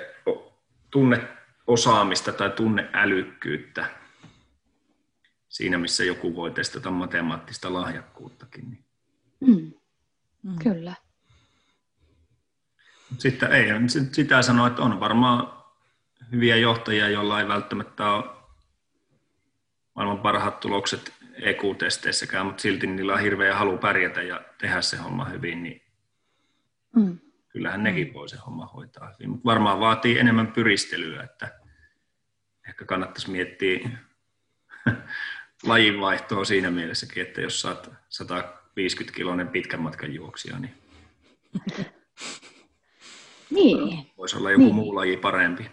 tunneosaamista 0.90 2.32
tai 2.32 2.50
tunneälykkyyttä 2.50 4.01
siinä, 5.52 5.78
missä 5.78 6.04
joku 6.04 6.36
voi 6.36 6.50
testata 6.50 6.90
matemaattista 6.90 7.72
lahjakkuuttakin. 7.72 8.70
Niin. 8.70 8.84
Mm. 9.40 9.72
Mm. 10.42 10.58
Kyllä. 10.62 10.94
Sitten 13.18 13.52
ei, 13.52 13.66
sitä 14.12 14.42
sanoa, 14.42 14.66
että 14.66 14.82
on 14.82 15.00
varmaan 15.00 15.64
hyviä 16.32 16.56
johtajia, 16.56 17.08
joilla 17.08 17.40
ei 17.40 17.48
välttämättä 17.48 18.10
ole 18.10 18.24
maailman 19.94 20.18
parhaat 20.18 20.60
tulokset 20.60 21.12
EQ-testeissäkään, 21.34 22.46
mutta 22.46 22.62
silti 22.62 22.86
niillä 22.86 23.14
on 23.14 23.20
hirveä 23.20 23.56
halu 23.56 23.78
pärjätä 23.78 24.22
ja 24.22 24.40
tehdä 24.58 24.80
se 24.80 24.96
homma 24.96 25.24
hyvin, 25.24 25.62
niin 25.62 25.82
mm. 26.96 27.18
kyllähän 27.48 27.82
nekin 27.82 28.06
mm. 28.06 28.14
voi 28.14 28.28
se 28.28 28.36
homma 28.36 28.66
hoitaa 28.66 29.12
hyvin. 29.12 29.30
Mutta 29.30 29.44
varmaan 29.44 29.80
vaatii 29.80 30.18
enemmän 30.18 30.52
pyristelyä, 30.52 31.22
että 31.22 31.60
ehkä 32.68 32.84
kannattaisi 32.84 33.30
miettiä 33.30 33.90
lajinvaihtoa 35.62 36.44
siinä 36.44 36.70
mielessäkin, 36.70 37.22
että 37.22 37.40
jos 37.40 37.60
saat 37.60 37.90
150 38.08 39.16
kiloinen 39.16 39.48
pitkän 39.48 39.80
matkan 39.80 40.14
juoksija, 40.14 40.58
niin, 40.58 40.74
niin. 43.50 44.06
voisi 44.18 44.36
olla 44.36 44.50
joku 44.50 44.64
niin. 44.64 44.74
muu 44.74 44.94
laji 44.94 45.16
parempi. 45.16 45.70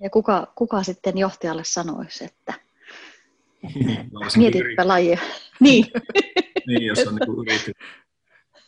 Ja 0.00 0.10
kuka, 0.10 0.52
kuka 0.54 0.82
sitten 0.82 1.18
johtajalle 1.18 1.64
sanoisi, 1.64 2.24
että 2.24 2.54
Mietitpä 4.36 4.88
lajia. 4.88 5.18
niin. 5.60 5.86
niin, 6.66 6.86
jos 6.86 7.06
on 7.06 7.14
niin 7.14 7.38
yritys, 7.38 7.74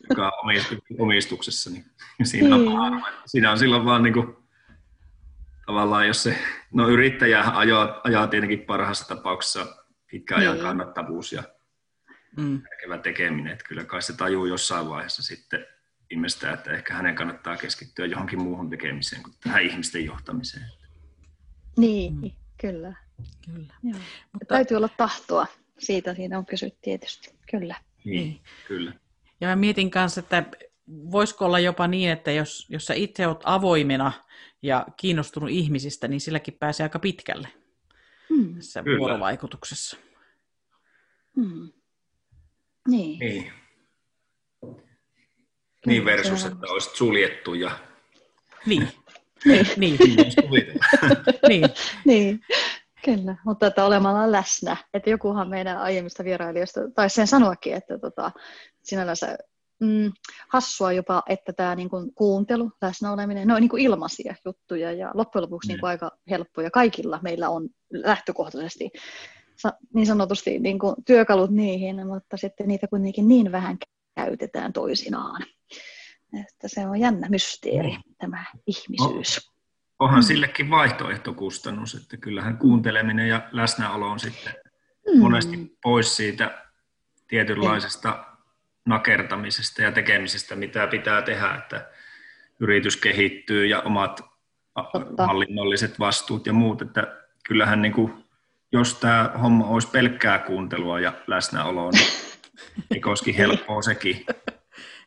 joka 0.09 0.26
on 0.26 0.54
omistuksessa, 0.99 1.71
niin 1.71 1.85
siinä, 2.23 2.56
niin. 2.56 2.68
on, 2.68 3.02
siinä 3.26 3.50
on 3.50 3.59
silloin 3.59 3.85
vaan 3.85 4.02
niin 4.02 4.14
kuin, 4.14 4.37
tavallaan, 5.66 6.06
jos 6.06 6.23
se, 6.23 6.38
no 6.73 6.88
yrittäjä 6.88 7.44
ajaa, 7.54 8.00
ajaa 8.04 8.26
tietenkin 8.26 8.61
parhaassa 8.61 9.09
tapauksessa 9.09 9.84
pitkän 10.14 10.38
ajan 10.38 10.54
niin. 10.54 10.62
kannattavuus 10.62 11.33
ja 11.33 11.42
mm. 12.37 12.62
järkevä 12.71 12.99
tekeminen, 12.99 13.52
että 13.52 13.64
kyllä 13.64 13.85
kai 13.85 14.02
se 14.02 14.16
tajuu 14.16 14.47
jossain 14.47 14.88
vaiheessa 14.88 15.23
sitten 15.23 15.66
ihmistä, 16.11 16.52
että 16.52 16.71
ehkä 16.71 16.94
hänen 16.94 17.14
kannattaa 17.14 17.56
keskittyä 17.56 18.06
johonkin 18.06 18.42
muuhun 18.42 18.71
tekemiseen 18.71 19.23
kuin 19.23 19.35
tähän 19.42 19.62
ihmisten 19.62 20.04
johtamiseen. 20.04 20.66
Niin, 21.76 22.14
mm. 22.14 22.30
kyllä. 22.61 22.94
Kyllä. 23.47 23.75
Joo. 23.83 24.00
Mutta... 24.33 24.54
Täytyy 24.54 24.76
olla 24.76 24.88
tahtoa. 24.88 25.47
Siitä 25.78 26.14
siinä 26.14 26.38
on 26.38 26.47
kysytty 26.47 26.78
tietysti. 26.83 27.35
Kyllä. 27.50 27.76
Niin, 28.04 28.21
niin, 28.21 28.40
kyllä. 28.68 28.92
Ja 29.40 29.49
mä 29.49 29.56
mietin 29.56 29.90
kanssa, 29.90 30.21
että 30.21 30.44
voisiko 30.88 31.44
olla 31.47 31.59
jopa 31.59 31.87
niin, 31.87 32.11
että 32.11 32.30
jos, 32.30 32.66
jos 32.68 32.87
sä 32.87 32.94
itse 32.94 33.26
olet 33.26 33.40
avoimena 33.44 34.12
ja 34.62 34.87
kiinnostunut 34.97 35.50
ihmisistä, 35.50 36.09
niin 36.09 36.21
silläkin 36.21 36.54
pääsee 36.54 36.85
aika 36.85 36.99
pitkälle 36.99 37.49
hmm. 38.28 38.54
tässä 38.54 38.83
Kyllä. 38.83 38.99
vuorovaikutuksessa. 38.99 39.97
Hmm. 41.37 41.69
Niin. 42.88 43.19
niin. 43.19 43.53
Niin 45.87 46.05
versus, 46.05 46.45
että 46.45 46.67
olisit 46.69 46.95
suljettu 46.95 47.55
ja... 47.55 47.71
Niin. 48.67 48.88
niin. 49.45 49.67
niin. 49.76 49.99
niin. 51.49 51.64
niin. 52.05 52.41
Kyllä, 53.05 53.37
mutta 53.45 53.67
että 53.67 53.85
olemalla 53.85 54.33
läsnä. 54.33 54.76
Että 54.95 55.11
jokuhan 55.11 55.49
meidän 55.49 55.79
aiemmista 55.79 56.25
vierailijoista 56.25 56.81
taisi 56.95 57.14
sen 57.14 57.26
sanoakin, 57.26 57.75
että 57.75 57.99
tota, 57.99 58.31
sinällänsä 58.83 59.38
mm, 59.81 60.12
hassua 60.49 60.93
jopa, 60.93 61.23
että 61.29 61.53
tämä 61.53 61.75
niin 61.75 61.88
kuin 61.88 62.14
kuuntelu, 62.14 62.71
läsnäoleminen, 62.83 63.49
ne 63.49 63.55
on 63.55 63.61
niin 63.61 63.69
kuin 63.69 63.83
ilmaisia 63.83 64.35
juttuja 64.45 64.93
ja 64.93 65.11
loppujen 65.14 65.43
lopuksi 65.43 65.69
niin 65.69 65.81
kuin 65.81 65.91
aika 65.91 66.11
helppoja. 66.31 66.71
Kaikilla 66.71 67.19
meillä 67.23 67.49
on 67.49 67.69
lähtökohtaisesti 67.93 68.91
niin 69.94 70.06
sanotusti 70.06 70.58
niin 70.58 70.78
kuin 70.78 70.94
työkalut 71.06 71.50
niihin, 71.50 72.06
mutta 72.06 72.37
sitten 72.37 72.68
niitä 72.68 72.88
kuitenkin 72.88 73.28
niin 73.28 73.52
vähän 73.52 73.78
käytetään 74.14 74.73
toisinaan. 74.73 75.42
Että 76.40 76.68
se 76.68 76.87
on 76.87 77.00
jännä 77.00 77.28
mysteeri, 77.28 77.90
mm. 77.90 78.14
tämä 78.18 78.44
ihmisyys. 78.66 79.52
Onhan 79.99 80.20
mm. 80.20 80.25
sillekin 80.25 80.70
vaihtoehtokustannus, 80.70 81.94
että 81.94 82.16
kyllähän 82.16 82.58
kuunteleminen 82.58 83.28
ja 83.28 83.49
läsnäolo 83.52 84.11
on 84.11 84.20
sitten 84.20 84.54
mm. 85.14 85.20
monesti 85.20 85.76
pois 85.82 86.16
siitä 86.16 86.64
tietynlaisesta 87.28 88.25
nakertamisesta 88.87 89.82
ja 89.82 89.92
tekemisestä, 89.92 90.56
mitä 90.56 90.87
pitää 90.87 91.23
tehdä, 91.23 91.54
että 91.54 91.90
yritys 92.61 92.96
kehittyy 92.96 93.66
ja 93.66 93.80
omat 93.80 94.20
Totta. 94.92 95.26
hallinnolliset 95.26 95.99
vastuut 95.99 96.46
ja 96.46 96.52
muut, 96.52 96.82
että 96.82 97.16
kyllähän 97.44 97.82
niin 97.82 97.92
kuin, 97.92 98.24
jos 98.75 98.95
tämä 98.95 99.31
homma 99.43 99.66
olisi 99.66 99.88
pelkkää 99.88 100.38
kuuntelua 100.38 101.00
ja 101.00 101.12
läsnäoloa, 101.26 101.90
niin 101.90 102.07
eikö 102.95 103.09
olisikin 103.09 103.35
helppoa 103.43 103.83
sekin. 103.83 104.26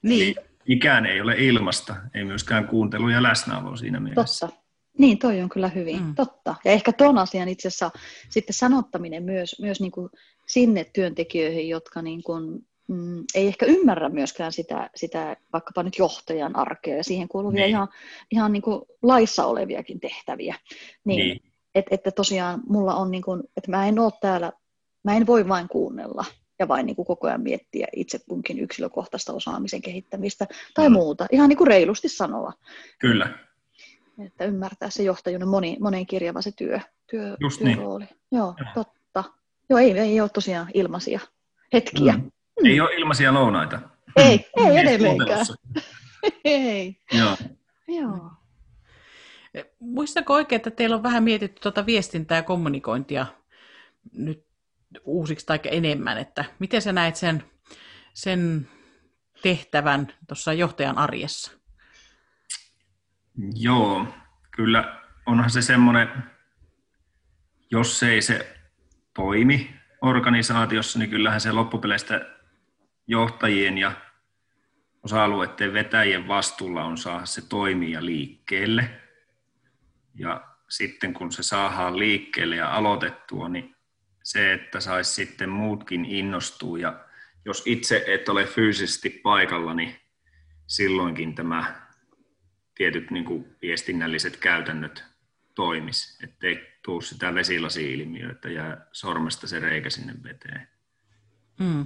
niin. 0.02 0.36
Ikään 0.66 1.06
ei 1.06 1.22
ole 1.22 1.36
ilmasta, 1.38 1.96
ei 2.14 2.24
myöskään 2.24 2.68
kuuntelu 2.68 3.10
ja 3.10 3.24
läsnäolo 3.24 3.76
siinä 3.76 4.00
mielessä. 4.00 4.48
Totta. 4.48 4.62
Niin, 4.98 5.20
toi 5.20 5.42
on 5.42 5.50
kyllä 5.50 5.68
hyvin, 5.68 6.04
mm. 6.04 6.16
totta. 6.16 6.56
Ja 6.66 6.72
ehkä 6.72 6.92
tuon 6.94 7.18
asian 7.18 7.50
itse 7.50 7.68
asiassa 7.68 7.92
sitten 8.30 8.54
sanottaminen 8.54 9.24
myös, 9.24 9.56
myös 9.62 9.82
niin 9.82 9.92
kuin 9.92 10.10
sinne 10.48 10.86
työntekijöihin, 10.94 11.70
jotka 11.70 12.02
niin 12.02 12.24
kuin, 12.24 12.60
mm, 12.88 13.24
ei 13.36 13.48
ehkä 13.48 13.66
ymmärrä 13.66 14.10
myöskään 14.10 14.52
sitä, 14.52 14.90
sitä 14.96 15.36
vaikkapa 15.54 15.84
nyt 15.84 15.98
johtajan 15.98 16.56
arkea 16.56 16.96
ja 16.96 17.04
siihen 17.04 17.28
kuuluvia 17.28 17.62
niin. 17.62 17.70
ihan, 17.70 17.88
ihan 18.32 18.54
niin 18.54 18.64
kuin 18.64 18.82
laissa 19.02 19.46
oleviakin 19.46 20.00
tehtäviä. 20.00 20.56
Niin, 21.06 21.20
niin. 21.20 21.47
Että, 21.78 21.96
että 21.96 22.12
tosiaan 22.12 22.62
mulla 22.70 22.96
on, 22.96 23.12
niin 23.12 23.24
kuin, 23.24 23.44
että 23.58 23.72
mä 23.72 23.88
en 23.88 24.00
ole 24.00 24.12
täällä, 24.22 24.52
mä 25.04 25.16
en 25.16 25.28
voi 25.28 25.48
vain 25.48 25.68
kuunnella 25.68 26.26
ja 26.60 26.68
vain 26.68 26.86
niin 26.86 26.96
kuin 26.96 27.06
koko 27.06 27.28
ajan 27.28 27.42
miettiä 27.42 27.88
itse 27.96 28.20
kunkin 28.30 28.60
yksilökohtaista 28.60 29.34
osaamisen 29.34 29.82
kehittämistä 29.82 30.48
tai 30.74 30.90
mm. 30.90 30.94
muuta. 30.94 31.28
Ihan 31.32 31.50
niin 31.50 31.58
kuin 31.58 31.68
reilusti 31.68 32.10
sanoa. 32.10 32.54
Kyllä. 33.00 33.30
Että 34.26 34.46
ymmärtää 34.46 34.90
se 34.90 35.04
johtajuuden 35.04 35.48
moni, 35.48 35.78
monen 35.80 36.06
kirjava 36.06 36.42
se 36.42 36.52
työ, 36.52 36.80
työ, 37.12 37.38
Just 37.40 37.62
niin. 37.62 37.78
työrooli. 37.78 38.06
Niin. 38.06 38.18
Joo, 38.32 38.56
ja. 38.60 38.66
totta. 38.74 39.24
Joo, 39.70 39.80
ei, 39.80 40.00
ei 40.00 40.22
ole 40.22 40.30
tosiaan 40.30 40.68
ilmaisia 40.74 41.20
hetkiä. 41.74 42.14
Mm. 42.14 42.24
Mm. 42.24 42.66
Ei 42.66 42.80
ole 42.80 42.96
ilmaisia 42.96 43.34
lounaita. 43.34 43.80
Ei, 44.16 44.50
ei 44.58 44.78
edelleenkään. 44.78 45.46
ei. 46.44 47.02
Joo. 47.18 47.38
Joo. 47.88 48.32
Muistako 49.80 50.34
oikein, 50.34 50.58
että 50.58 50.72
teillä 50.72 50.96
on 50.96 51.04
vähän 51.04 51.24
mietitty 51.24 51.62
tuota 51.62 51.86
viestintää 51.86 52.38
ja 52.38 52.44
kommunikointia 52.44 53.26
nyt 54.14 54.46
uusiksi 55.04 55.46
tai 55.46 55.60
enemmän, 55.64 56.18
että 56.18 56.46
miten 56.60 56.82
sä 56.82 56.92
näet 56.92 57.16
sen, 57.16 57.44
sen 58.14 58.70
tehtävän 59.42 60.08
tuossa 60.28 60.54
johtajan 60.54 60.98
arjessa? 60.98 61.52
Joo, 63.56 64.08
kyllä 64.52 65.02
onhan 65.26 65.50
se 65.50 65.62
semmoinen, 65.62 66.08
jos 67.72 68.04
ei 68.04 68.22
se 68.22 68.58
toimi 69.14 69.76
organisaatiossa, 70.02 71.00
niin 71.00 71.10
kyllähän 71.10 71.42
se 71.42 71.52
loppupeleistä 71.52 72.26
johtajien 73.08 73.78
ja 73.78 73.92
osa-alueiden 75.04 75.74
vetäjien 75.74 76.28
vastuulla 76.28 76.84
on 76.84 76.98
saada 76.98 77.26
se 77.26 77.50
toimia 77.50 78.06
liikkeelle. 78.06 79.07
Ja 80.18 80.48
sitten 80.70 81.14
kun 81.14 81.32
se 81.32 81.44
saadaan 81.44 82.00
liikkeelle 82.00 82.56
ja 82.56 82.76
aloitettua, 82.76 83.50
niin 83.50 83.76
se, 84.24 84.54
että 84.54 84.80
saisi 84.80 85.14
sitten 85.14 85.50
muutkin 85.50 86.06
innostua. 86.06 86.78
Ja 86.78 87.06
jos 87.46 87.64
itse 87.66 88.04
et 88.08 88.30
ole 88.30 88.46
fyysisesti 88.46 89.10
paikalla, 89.10 89.74
niin 89.74 89.96
silloinkin 90.68 91.36
tämä 91.36 91.88
tietyt 92.76 93.12
niin 93.12 93.26
kuin 93.26 93.56
viestinnälliset 93.62 94.38
käytännöt 94.38 95.04
toimis, 95.56 96.20
ettei 96.24 96.74
tuu 96.84 97.02
sitä 97.02 97.34
vesilasi-ilmiötä, 97.34 98.32
että 98.32 98.50
jää 98.50 98.86
sormesta 98.92 99.48
se 99.48 99.60
reikä 99.60 99.90
sinne 99.90 100.14
veteen. 100.24 100.68
Mm. 101.60 101.86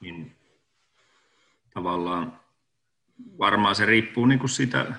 Niin 0.00 0.36
tavallaan 1.74 2.40
varmaan 3.38 3.74
se 3.74 3.86
riippuu 3.86 4.26
niin 4.26 4.38
kuin 4.38 4.50
siitä 4.50 4.94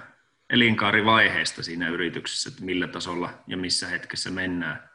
elinkaarivaiheesta 0.49 1.63
siinä 1.63 1.89
yrityksessä, 1.89 2.49
että 2.49 2.65
millä 2.65 2.87
tasolla 2.87 3.29
ja 3.47 3.57
missä 3.57 3.87
hetkessä 3.87 4.31
mennään, 4.31 4.89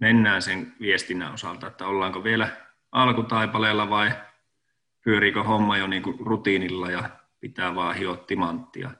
mennään 0.00 0.42
sen 0.42 0.74
viestinnän 0.80 1.32
osalta, 1.32 1.66
että 1.66 1.86
ollaanko 1.86 2.24
vielä 2.24 2.48
alkutaipaleella 2.92 3.90
vai 3.90 4.12
pyöriikö 5.04 5.42
homma 5.42 5.78
jo 5.78 5.86
niin 5.86 6.02
kuin 6.02 6.20
rutiinilla 6.20 6.90
ja 6.90 7.10
pitää 7.40 7.74
vaan 7.74 7.96
hioa 7.96 8.16
timanttia. 8.16 8.90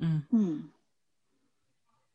Mm. 0.00 0.22
mm. 0.32 0.62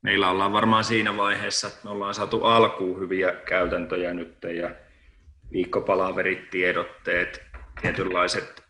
Meillä 0.02 0.30
ollaan 0.30 0.54
varmaan 0.54 0.84
siinä 0.84 1.18
vaiheessa, 1.18 1.68
että 1.68 1.80
me 1.84 1.90
ollaan 1.90 2.14
saatu 2.14 2.44
alkuun 2.44 3.00
hyviä 3.00 3.32
käytäntöjä 3.32 4.14
nyt 4.14 4.38
ja 4.44 4.76
viikkopalaverit, 5.52 6.50
tiedotteet, 6.50 7.42
tietynlaiset 7.82 8.64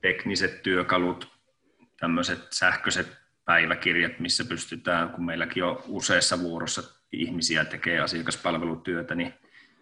tekniset 0.00 0.62
työkalut, 0.62 1.37
tämmöiset 2.00 2.52
sähköiset 2.52 3.18
päiväkirjat, 3.44 4.18
missä 4.18 4.44
pystytään, 4.44 5.10
kun 5.10 5.24
meilläkin 5.24 5.64
on 5.64 5.82
useassa 5.86 6.40
vuorossa 6.40 6.82
ihmisiä 7.12 7.64
tekee 7.64 8.00
asiakaspalvelutyötä, 8.00 9.14
niin 9.14 9.34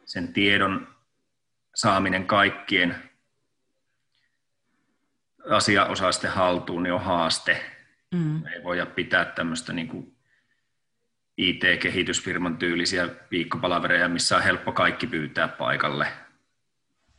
sen 0.04 0.32
tiedon 0.32 0.96
saaminen 1.74 2.26
kaikkien 2.26 3.10
asiaosaisten 5.50 6.30
haltuun 6.30 6.82
niin 6.82 6.92
on 6.92 7.04
haaste. 7.04 7.72
Mm. 8.14 8.46
ei 8.46 8.64
voida 8.64 8.86
pitää 8.86 9.24
tämmöistä 9.24 9.72
niin 9.72 9.88
kuin 9.88 10.16
IT-kehitysfirman 11.36 12.56
tyylisiä 12.56 13.08
viikkopalavereja, 13.30 14.08
missä 14.08 14.36
on 14.36 14.42
helppo 14.42 14.72
kaikki 14.72 15.06
pyytää 15.06 15.48
paikalle. 15.48 16.06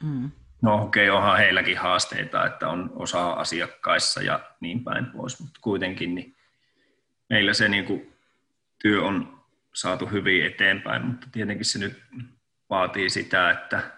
Mm. 0.04 0.32
No 0.62 0.84
okei, 0.84 1.10
okay, 1.10 1.18
onhan 1.18 1.38
heilläkin 1.38 1.78
haasteita, 1.78 2.46
että 2.46 2.70
on 2.70 2.92
osa 2.96 3.32
asiakkaissa 3.32 4.22
ja 4.22 4.40
niin 4.60 4.84
päin 4.84 5.06
pois, 5.06 5.40
mutta 5.40 5.60
kuitenkin 5.62 6.16
niin 6.16 6.36
meillä 7.30 7.54
se 7.54 7.70
niin 7.70 7.86
kuin, 7.86 8.14
työ 8.80 9.04
on 9.04 9.44
saatu 9.74 10.06
hyvin 10.06 10.46
eteenpäin, 10.46 11.06
mutta 11.06 11.28
tietenkin 11.32 11.66
se 11.66 11.80
nyt 11.80 12.04
vaatii 12.70 13.10
sitä, 13.10 13.52
että 13.52 13.98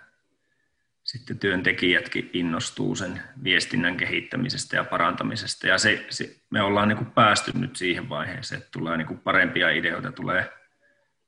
sitten 1.03 1.39
työntekijätkin 1.39 2.29
innostuu 2.33 2.95
sen 2.95 3.23
viestinnän 3.43 3.97
kehittämisestä 3.97 4.75
ja 4.75 4.83
parantamisesta. 4.83 5.67
Ja 5.67 5.77
se, 5.77 6.05
se, 6.09 6.35
me 6.49 6.61
ollaan 6.61 6.87
niin 6.87 6.97
kuin 6.97 7.11
päästy 7.11 7.51
nyt 7.55 7.75
siihen 7.75 8.09
vaiheeseen, 8.09 8.59
että 8.61 8.71
tulee 8.71 8.97
niin 8.97 9.07
kuin 9.07 9.19
parempia 9.19 9.69
ideoita 9.69 10.11
tulee 10.11 10.53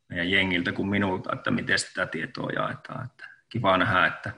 meidän 0.10 0.32
jengiltä 0.32 0.72
kuin 0.72 0.90
minulta, 0.90 1.34
että 1.34 1.52
miten 1.52 1.80
sitä 1.80 2.06
tietoa 2.06 2.50
jaetaan. 2.50 3.06
Että 3.06 3.30
kiva 3.50 3.78
nähdä, 3.78 4.06
että 4.06 4.32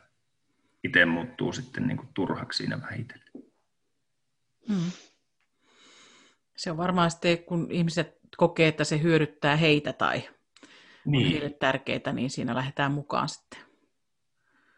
itse 0.83 1.05
muuttuu 1.05 1.53
sitten 1.53 1.87
niin 1.87 1.97
kuin 1.97 2.09
turhaksi 2.13 2.57
siinä 2.57 2.81
vähitellen. 2.81 3.27
Hmm. 4.67 4.91
Se 6.55 6.71
on 6.71 6.77
varmaan 6.77 7.11
sitten, 7.11 7.43
kun 7.43 7.67
ihmiset 7.71 8.17
kokee, 8.37 8.67
että 8.67 8.83
se 8.83 9.01
hyödyttää 9.01 9.55
heitä 9.55 9.93
tai 9.93 10.29
niin. 11.05 11.25
on 11.25 11.31
heille 11.31 11.49
tärkeää, 11.49 12.13
niin 12.13 12.29
siinä 12.29 12.55
lähdetään 12.55 12.91
mukaan 12.91 13.29
sitten. 13.29 13.59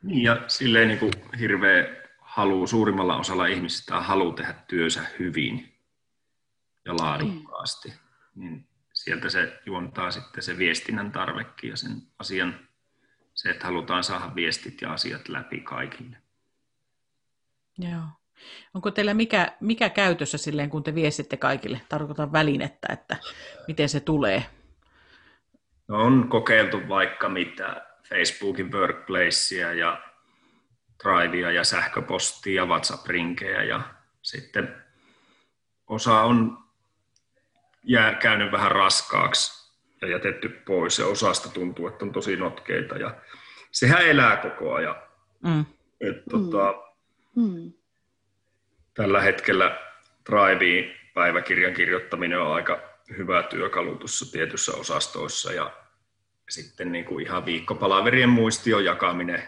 Niin, 0.04 0.24
ja 0.24 0.44
silleen 0.48 0.88
niin 0.88 1.00
kuin 1.00 1.13
hirveä 1.39 2.06
halu, 2.20 2.68
suurimmalla 2.68 3.18
osalla 3.18 3.48
ihmisistä 3.48 3.98
on 3.98 4.04
halu 4.04 4.34
tehdä 4.34 4.54
työnsä 4.68 5.06
hyvin 5.20 5.74
ja 6.86 6.94
laadukkaasti. 6.94 7.89
Mm. 7.89 8.44
Niin 8.44 8.68
sieltä 8.94 9.30
se 9.30 9.62
juontaa 9.65 10.12
sitten 10.12 10.44
se 10.44 10.58
viestinnän 10.58 11.12
tarvekin 11.12 11.70
ja 11.70 11.78
sen 11.78 12.02
asian, 12.20 12.64
se, 13.36 13.50
että 13.50 13.65
halutaan 13.65 14.04
saada 14.04 14.36
viestit 14.36 14.82
ja 14.82 14.93
asiat 14.93 15.30
läpi 15.30 15.60
kaikille. 15.60 16.17
Joo. 17.78 18.04
Onko 18.74 18.91
teillä 18.91 19.13
mikä, 19.13 19.52
mikä 19.60 19.89
käytössä 19.89 20.38
silleen, 20.38 20.69
kun 20.69 20.84
te 20.84 20.95
viestitte 20.95 21.38
kaikille? 21.38 21.82
Tarkoitan 21.89 22.32
välinettä, 22.32 22.88
että 22.93 23.17
miten 23.67 23.89
se 23.89 24.00
tulee? 24.00 24.45
No 25.88 26.04
on 26.04 26.30
kokeiltu 26.30 26.88
vaikka 26.88 27.30
mitä 27.30 27.86
Facebookin 28.10 28.71
workplacea 28.71 29.74
ja 29.74 30.02
Drivea 31.04 31.52
ja 31.52 31.63
sähköpostia 31.63 32.62
ja 32.62 32.65
WhatsApp-rinkejä 32.65 33.63
ja 33.63 33.82
sitten 34.21 34.84
osa 35.88 36.21
on 36.21 36.63
jää, 37.84 38.13
käynyt 38.13 38.52
vähän 38.52 38.71
raskaaksi 38.71 39.64
ja 40.02 40.08
jätetty 40.08 40.50
pois 40.50 41.00
ja 41.00 41.06
osasta 41.06 41.50
tuntuu, 41.50 41.88
että 41.88 42.06
on 42.06 42.12
tosi 42.12 42.36
notkeita 42.36 42.98
ja 42.98 43.16
sehän 43.72 44.08
elää 44.08 44.38
koko 44.38 44.74
ajan. 44.74 44.96
Mm. 45.44 45.66
Et, 46.02 46.26
tota, 46.30 46.86
Mm. 47.36 47.74
Tällä 48.94 49.22
hetkellä 49.22 49.80
Drive 50.32 50.96
päiväkirjan 51.14 51.74
kirjoittaminen 51.74 52.42
on 52.42 52.54
aika 52.54 52.80
hyvä 53.18 53.44
työkalu 53.44 53.96
tuossa 53.96 54.32
tietyissä 54.32 54.72
osastoissa 54.72 55.54
ja 55.54 55.72
sitten 56.50 56.92
niin 56.92 57.06
kuin 57.06 57.26
ihan 57.26 57.46
viikkopalaverien 57.46 58.30
muistion 58.30 58.86
jakaminen 58.86 59.48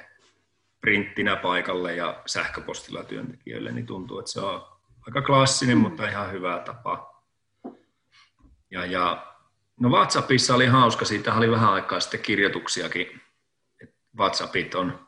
printtinä 0.81 1.35
paikalle 1.35 1.95
ja 1.95 2.21
sähköpostilla 2.25 3.03
työntekijöille, 3.03 3.71
niin 3.71 3.85
tuntuu, 3.85 4.19
että 4.19 4.31
se 4.31 4.39
on 4.39 4.67
aika 5.07 5.21
klassinen, 5.21 5.77
mm. 5.77 5.81
mutta 5.81 6.09
ihan 6.09 6.31
hyvä 6.31 6.61
tapa. 6.65 7.23
Ja, 8.71 8.85
ja 8.85 9.36
no 9.79 9.89
WhatsAppissa 9.89 10.55
oli 10.55 10.65
hauska, 10.65 11.05
siitä 11.05 11.33
oli 11.33 11.51
vähän 11.51 11.73
aikaa 11.73 11.99
sitten 11.99 12.19
kirjoituksiakin. 12.19 13.21
WhatsAppit 14.17 14.75
on, 14.75 15.07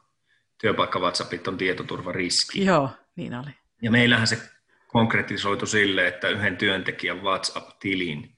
työpaikka 0.62 1.00
WhatsAppit 1.00 1.48
on 1.48 1.58
tietoturvariski. 1.58 2.66
Joo, 2.66 2.90
niin 3.16 3.34
oli. 3.34 3.50
Ja 3.82 3.92
meillähän 3.92 4.28
se 4.28 4.42
konkretisoitu 4.88 5.66
sille, 5.66 6.08
että 6.08 6.30
yhden 6.30 6.58
työntekijän 6.58 7.24
WhatsApp-tilin 7.24 8.36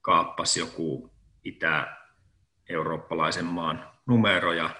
kaappasi 0.00 0.60
joku 0.60 1.14
itä-eurooppalaisen 1.44 3.44
maan 3.44 3.90
numero 4.06 4.52
ja 4.52 4.70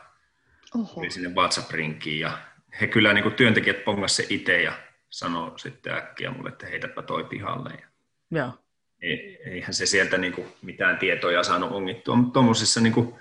Oho. 0.74 1.04
sinne 1.08 1.28
WhatsApp-rinkiin. 1.28 2.20
Ja 2.20 2.38
he 2.80 2.86
kyllä 2.86 3.12
niin 3.12 3.22
kuin 3.22 3.34
työntekijät 3.34 3.84
pongas 3.84 4.16
se 4.16 4.26
itse 4.28 4.62
ja 4.62 4.72
sanoi 5.10 5.58
sitten 5.58 5.94
äkkiä 5.94 6.30
mulle, 6.30 6.48
että 6.48 6.66
heitäpä 6.66 7.02
toi 7.02 7.24
pihalle. 7.24 7.70
Ja 7.70 7.88
Joo. 8.30 8.52
Eihän 9.00 9.74
se 9.74 9.86
sieltä 9.86 10.18
niin 10.18 10.32
kuin 10.32 10.48
mitään 10.62 10.98
tietoja 10.98 11.42
saanut 11.42 11.72
ongittua, 11.72 12.16
mutta 12.16 12.32
tuommoisissa 12.32 12.80
niin 12.80 12.92
kuin 12.92 13.14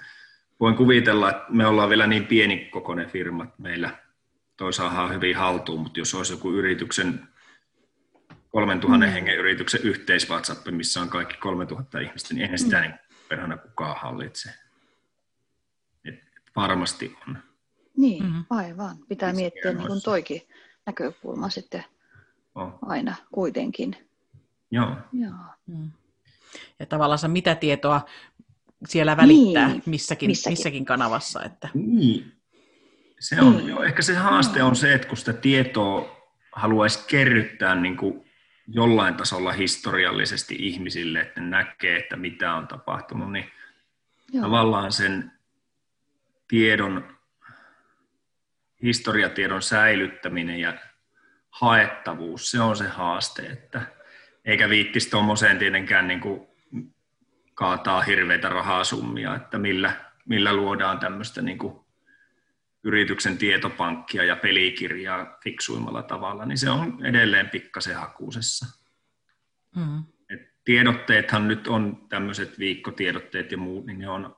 voin 0.59 0.75
kuvitella, 0.75 1.29
että 1.29 1.45
me 1.49 1.67
ollaan 1.67 1.89
vielä 1.89 2.07
niin 2.07 2.27
pieni 2.27 2.57
kokoinen 2.57 3.09
firma, 3.09 3.43
että 3.43 3.61
meillä 3.61 3.89
toi 4.57 4.73
saadaan 4.73 5.13
hyvin 5.13 5.35
haltuun, 5.35 5.81
mutta 5.81 5.99
jos 5.99 6.13
olisi 6.13 6.33
joku 6.33 6.51
yrityksen 6.51 7.27
3000 8.49 9.05
mm. 9.05 9.11
hengen 9.11 9.37
yrityksen 9.37 9.81
yhteis 9.83 10.29
WhatsApp, 10.29 10.67
missä 10.71 11.01
on 11.01 11.09
kaikki 11.09 11.37
3000 11.37 11.99
ihmistä, 11.99 12.33
niin 12.33 12.41
eihän 12.41 12.59
sitä 12.59 12.77
mm. 12.77 12.81
niin 12.81 12.93
perhana 13.29 13.57
kukaan 13.57 13.97
hallitse. 14.01 14.49
Et 16.05 16.19
varmasti 16.55 17.17
on. 17.27 17.37
Niin, 17.97 18.23
mm-hmm. 18.23 18.45
aivan. 18.49 18.97
Pitää 19.09 19.33
miettiä 19.33 19.73
niin 19.73 19.87
kuin 19.87 20.01
toikin 20.01 20.41
näkökulma 20.85 21.49
sitten 21.49 21.83
oh. 22.55 22.79
aina 22.81 23.15
kuitenkin. 23.31 24.06
Joo. 24.71 24.95
Joo. 25.13 25.33
Mm. 25.67 25.91
Ja 26.79 26.85
tavallaan 26.85 27.31
mitä 27.31 27.55
tietoa 27.55 28.05
siellä 28.87 29.17
välittää 29.17 29.67
niin. 29.67 29.83
missäkin, 29.85 30.29
missäkin. 30.29 30.51
missäkin 30.51 30.85
kanavassa. 30.85 31.43
Että... 31.43 31.69
Niin. 31.73 32.33
Se 33.19 33.41
on, 33.41 33.57
niin. 33.57 33.69
jo, 33.69 33.83
ehkä 33.83 34.01
se 34.01 34.15
haaste 34.15 34.63
on 34.63 34.75
se, 34.75 34.93
että 34.93 35.07
kun 35.07 35.17
sitä 35.17 35.33
tietoa 35.33 36.17
haluaisi 36.51 37.07
kerryttää 37.07 37.75
niin 37.75 37.97
kuin 37.97 38.27
jollain 38.67 39.15
tasolla 39.15 39.51
historiallisesti 39.51 40.55
ihmisille, 40.59 41.19
että 41.19 41.41
ne 41.41 41.49
näkee, 41.49 41.97
että 41.97 42.15
mitä 42.15 42.53
on 42.55 42.67
tapahtunut, 42.67 43.31
niin 43.31 43.45
Joo. 44.33 44.43
tavallaan 44.43 44.91
sen 44.91 45.31
tiedon, 46.47 47.17
historiatiedon 48.83 49.61
säilyttäminen 49.61 50.59
ja 50.59 50.73
haettavuus, 51.49 52.51
se 52.51 52.59
on 52.59 52.77
se 52.77 52.87
haaste, 52.87 53.41
että 53.41 53.81
eikä 54.47 54.69
viittisi 54.69 55.09
tuommoiseen 55.09 55.59
tietenkään 55.59 56.07
niin 56.07 56.19
kuin 56.19 56.47
kaataa 57.53 58.01
hirveitä 58.01 58.49
rahasummia, 58.49 59.35
että 59.35 59.57
millä, 59.57 59.93
millä 60.25 60.53
luodaan 60.53 60.99
tämmöistä 60.99 61.41
niin 61.41 61.57
kuin 61.57 61.79
yrityksen 62.83 63.37
tietopankkia 63.37 64.23
ja 64.23 64.35
pelikirjaa 64.35 65.37
fiksuimmalla 65.43 66.03
tavalla, 66.03 66.45
niin 66.45 66.57
se 66.57 66.69
on 66.69 67.05
edelleen 67.05 67.49
pikkasen 67.49 67.95
hakuusessa. 67.95 68.65
Mm. 69.75 70.03
Et 70.29 70.41
tiedotteethan 70.65 71.47
nyt 71.47 71.67
on 71.67 72.05
tämmöiset 72.09 72.59
viikkotiedotteet 72.59 73.51
ja 73.51 73.57
muut, 73.57 73.85
niin 73.85 73.99
ne 73.99 74.09
on 74.09 74.35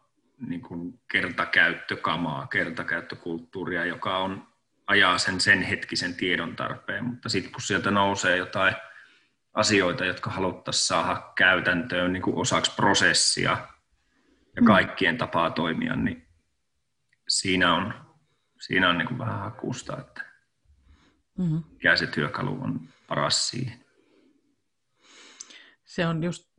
niin 0.47 0.61
kuin 0.61 0.99
kertakäyttökamaa, 1.11 2.47
kertakäyttökulttuuria, 2.47 3.85
joka 3.85 4.17
on 4.17 4.47
ajaa 4.87 5.17
sen 5.17 5.39
sen 5.39 5.61
hetkisen 5.61 6.15
tiedon 6.15 6.55
tarpeen, 6.55 7.05
mutta 7.05 7.29
sitten 7.29 7.51
kun 7.51 7.61
sieltä 7.61 7.91
nousee 7.91 8.37
jotain 8.37 8.75
asioita, 9.53 10.05
jotka 10.05 10.29
haluttaisiin 10.29 10.87
saada 10.87 11.33
käytäntöön 11.35 12.13
niin 12.13 12.23
kuin 12.23 12.35
osaksi 12.35 12.71
prosessia 12.75 13.57
ja 14.55 14.61
mm. 14.61 14.65
kaikkien 14.65 15.17
tapaa 15.17 15.49
toimia, 15.49 15.95
niin 15.95 16.27
siinä 17.27 17.75
on 17.75 17.93
siinä 18.59 18.89
on 18.89 18.97
niin 18.97 19.07
kuin 19.07 19.17
vähän 19.17 19.39
hakusta, 19.39 19.97
että 19.97 20.21
mm-hmm. 21.37 21.63
mikä 21.71 21.95
se 21.95 22.07
työkalu 22.07 22.57
on 22.61 22.79
paras 23.07 23.49
siihen. 23.49 23.85
Se 25.85 26.07
on 26.07 26.23
just, 26.23 26.49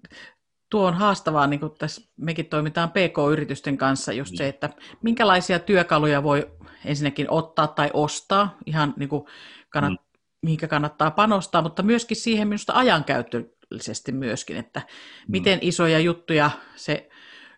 tuo 0.71 0.87
on 0.87 0.95
haastavaa, 0.95 1.47
niin 1.47 1.61
kuin 1.61 1.73
tässä 1.79 2.13
mekin 2.17 2.47
toimitaan 2.47 2.91
PK-yritysten 2.91 3.77
kanssa, 3.77 4.13
just 4.13 4.31
niin. 4.31 4.39
se, 4.39 4.49
että 4.49 4.71
minkälaisia 5.03 5.59
työkaluja 5.59 6.23
voi 6.23 6.51
ensinnäkin 6.85 7.31
ottaa 7.31 7.67
tai 7.67 7.91
ostaa, 7.93 8.59
ihan 8.67 8.95
niin 8.97 9.09
kuin 9.09 9.27
kannat, 9.69 9.93
mm. 9.93 10.10
Mihinkä 10.43 10.69
kannattaa 10.69 11.11
panostaa, 11.11 11.63
mutta 11.63 11.83
myöskin 11.83 12.17
siihen 12.17 12.49
minusta 12.49 12.73
ajankäytöllisesti 12.73 14.13
myöskin, 14.13 14.57
että 14.57 14.81
mm. 14.81 15.33
miten 15.33 15.59
isoja 15.63 15.99
juttuja 15.99 16.51
se 16.77 17.09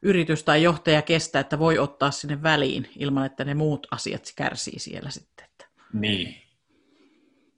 yritys 0.03 0.45
tai 0.45 0.63
johtaja 0.63 1.03
kestää, 1.03 1.41
että 1.41 1.59
voi 1.59 1.79
ottaa 1.79 2.11
sinne 2.11 2.43
väliin 2.43 2.91
ilman, 2.99 3.27
että 3.27 3.45
ne 3.45 3.55
muut 3.55 3.87
asiat 3.91 4.33
kärsii 4.37 4.79
siellä 4.79 5.11
sitten. 5.11 5.47
Niin. 5.93 6.43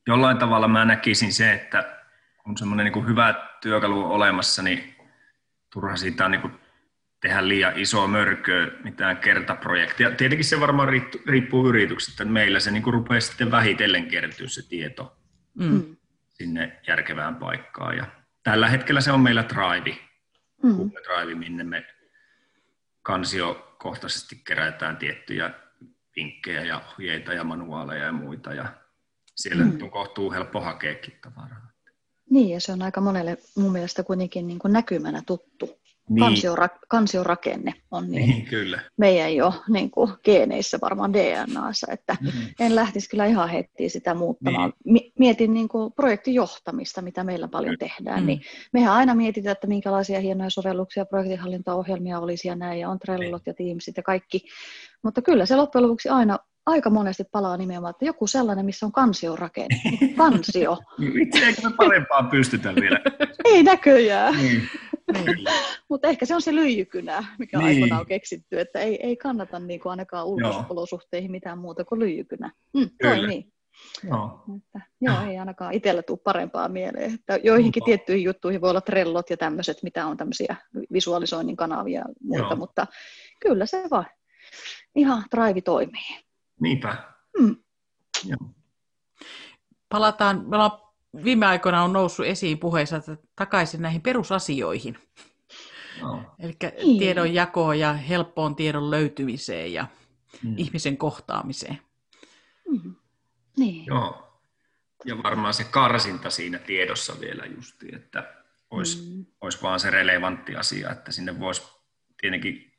Jollain 0.07 0.39
tavalla 0.39 0.69
mä 0.69 0.85
näkisin 0.85 1.33
se, 1.33 1.53
että 1.53 1.97
kun 2.45 2.59
semmoinen 2.59 2.93
niin 2.93 3.07
hyvä 3.09 3.35
työkalu 3.63 4.05
on 4.05 4.11
olemassa, 4.11 4.63
niin 4.63 4.95
turha 5.73 5.97
siitä 5.97 6.25
on 6.25 6.31
niin 6.31 6.41
kuin 6.41 6.64
tehdä 7.25 7.49
liian 7.49 7.79
iso 7.79 8.07
mörköä 8.07 8.67
mitään 8.83 9.17
kertaprojektia. 9.17 10.11
Tietenkin 10.11 10.45
se 10.45 10.61
varmaan 10.61 10.89
riippuu 11.27 11.69
yrityksestä. 11.69 12.25
Meillä 12.25 12.61
se 12.61 12.71
niin 12.71 12.83
kuin 12.83 12.95
rupeaa 12.95 13.21
sitten 13.21 13.51
vähitellen 13.51 14.07
kertyä 14.07 14.49
se 14.49 14.69
tieto 14.69 15.17
mm. 15.55 15.97
sinne 16.29 16.81
järkevään 16.87 17.37
paikkaan. 17.37 17.97
Ja 17.97 18.07
tällä 18.43 18.69
hetkellä 18.69 19.01
se 19.01 19.13
on 19.13 19.21
meillä 19.21 19.45
Drive, 19.49 19.99
mm. 20.63 20.77
Google 20.77 21.01
Drive, 21.03 21.35
minne 21.35 21.65
me 21.65 21.87
kansiokohtaisesti 23.03 24.37
kerätään 24.47 24.97
tiettyjä 24.97 25.51
vinkkejä 26.17 26.65
ja 26.65 26.83
ohjeita 26.93 27.33
ja 27.33 27.45
manuaaleja 27.45 28.05
ja 28.05 28.13
muita. 28.13 28.55
Ja 28.55 28.67
siellä 29.35 29.65
mm. 29.65 29.73
nyt 29.73 29.83
on 29.83 29.91
kohtuu 29.91 30.33
helppo 30.33 30.61
hakeakin 30.61 31.19
tavaraa. 31.23 31.71
Niin, 32.31 32.49
ja 32.49 32.61
se 32.61 32.73
on 32.73 32.83
aika 32.83 33.01
monelle 33.01 33.39
mun 33.57 33.73
mielestä 33.73 34.03
kuitenkin 34.03 34.47
niin 34.47 34.59
kuin 34.59 34.73
näkymänä 34.73 35.23
tuttu 35.27 35.84
niin. 36.09 36.21
Kansiora, 36.21 36.69
kansiorakenne 36.89 37.75
on 37.91 38.11
niin, 38.11 38.29
niin 38.29 38.47
kyllä. 38.55 38.81
meidän 38.97 39.35
jo 39.35 39.53
niin 39.69 39.91
kuin 39.91 40.13
geeneissä 40.25 40.79
varmaan 40.83 41.13
DNAssa, 41.13 41.87
että 41.93 42.17
mm. 42.21 42.31
en 42.61 42.77
lähtisi 42.77 43.09
kyllä 43.09 43.27
ihan 43.27 43.49
heti 43.49 43.89
sitä 43.89 44.15
muuttamaan. 44.15 44.73
Niin. 44.85 45.13
Mietin 45.19 45.55
niin 45.55 45.69
kuin 45.69 45.93
projektijohtamista, 45.93 47.03
mitä 47.03 47.25
meillä 47.25 47.49
paljon 47.49 47.77
tehdään, 47.79 48.21
mm. 48.21 48.27
niin 48.27 48.41
mehän 48.73 48.95
aina 48.95 49.15
mietitään, 49.15 49.53
että 49.53 49.67
minkälaisia 49.67 50.21
hienoja 50.21 50.51
sovelluksia, 50.51 51.07
projektihallintaohjelmia 51.07 52.19
olisi 52.19 52.49
ja 52.49 52.57
näin, 52.57 52.81
ja 52.81 52.89
on 52.89 52.99
Trellot 52.99 53.43
ja 53.47 53.55
Teamsit 53.55 53.97
ja 53.97 54.03
kaikki, 54.03 54.41
mutta 55.03 55.23
kyllä 55.23 55.47
se 55.47 55.57
loppujen 55.57 55.83
lopuksi 55.83 56.09
aina 56.09 56.39
aika 56.67 56.91
monesti 56.91 57.25
palaa 57.33 57.57
nimenomaan, 57.57 57.91
että 57.91 58.05
joku 58.05 58.27
sellainen, 58.27 58.67
missä 58.67 58.87
on 58.87 58.93
kansiorakenne. 58.93 59.81
Kansio. 60.19 60.79
Itse 61.23 61.47
eikö 61.47 61.63
me 61.63 61.77
parempaan 61.77 62.31
pystytä 62.31 62.75
vielä? 62.75 63.01
Ei 63.45 63.63
näköjään. 63.63 64.37
Niin. 64.37 64.63
Niin. 65.15 65.47
Mutta 65.91 66.09
ehkä 66.09 66.27
se 66.27 66.35
on 66.35 66.43
se 66.43 66.55
lyijykynä, 66.55 67.25
mikä 67.39 67.59
niin. 67.59 67.69
aikoinaan 67.69 68.01
on 68.01 68.07
keksitty, 68.07 68.61
että 68.61 68.79
ei, 68.79 69.07
ei 69.07 69.17
kannata 69.17 69.59
niin 69.59 69.81
kuin 69.81 69.91
ainakaan 69.91 70.27
ulkoisolosuhteihin 70.27 71.31
mitään 71.31 71.59
muuta 71.59 71.85
kuin 71.85 71.99
lyijykynä. 71.99 72.53
Mm, 72.75 72.91
toi 73.03 73.27
niin. 73.27 73.53
Joo. 74.09 74.45
Että, 74.57 74.81
joo, 75.01 75.23
ei 75.31 75.39
ainakaan 75.39 75.75
itsellä 75.75 76.03
tule 76.03 76.19
parempaa 76.25 76.69
mieleen. 76.69 77.15
Että 77.15 77.37
joihinkin 77.43 77.81
no. 77.81 77.85
tiettyihin 77.85 78.25
juttuihin 78.25 78.61
voi 78.61 78.71
olla 78.71 78.81
trellot 78.81 79.31
ja 79.31 79.37
tämmöiset, 79.37 79.83
mitä 79.83 80.07
on 80.07 80.17
tämmöisiä 80.17 80.57
visualisoinnin 80.93 81.57
kanavia 81.57 82.01
ja 82.01 82.05
muita, 82.23 82.47
joo. 82.47 82.57
mutta 82.57 82.87
kyllä 83.41 83.67
se 83.67 83.85
vaan 83.91 84.07
ihan 84.95 85.25
drive 85.37 85.61
toimii. 85.61 86.25
Niinpä. 86.61 86.97
Mm. 87.41 87.57
Joo. 88.27 88.51
Palataan, 89.89 90.49
me 90.49 90.57
ollaan 90.57 90.84
viime 91.25 91.47
aikoina 91.47 91.83
on 91.83 91.93
noussut 91.93 92.27
esiin 92.27 92.59
puheissa 92.59 92.97
että 92.97 93.17
takaisin 93.37 93.83
näihin 93.83 94.03
perusasioihin. 94.03 94.99
No. 96.03 96.35
Eli 96.39 96.57
niin. 96.83 96.99
tiedon 96.99 97.35
jakoon 97.35 97.79
ja 97.79 97.93
helppoon 97.93 98.57
tiedon 98.57 98.91
löytymiseen 98.91 99.73
ja 99.73 99.87
mm. 100.43 100.55
ihmisen 100.57 100.97
kohtaamiseen. 100.97 101.79
Mm. 102.69 102.95
Niin. 103.57 103.87
Joo. 103.87 104.41
Ja 105.05 105.23
varmaan 105.23 105.55
se 105.55 105.65
karsinta 105.65 106.31
siinä 106.31 106.59
tiedossa 106.59 107.21
vielä 107.21 107.47
justi, 107.47 107.89
että 107.95 108.35
olisi, 108.71 109.15
mm. 109.17 109.27
olisi 109.41 109.63
vaan 109.63 109.81
se 109.81 109.91
relevantti 109.91 110.57
asia, 110.57 110.91
että 110.91 111.13
sinne 111.13 111.41
voisi 111.41 111.63
tietenkin 112.21 112.73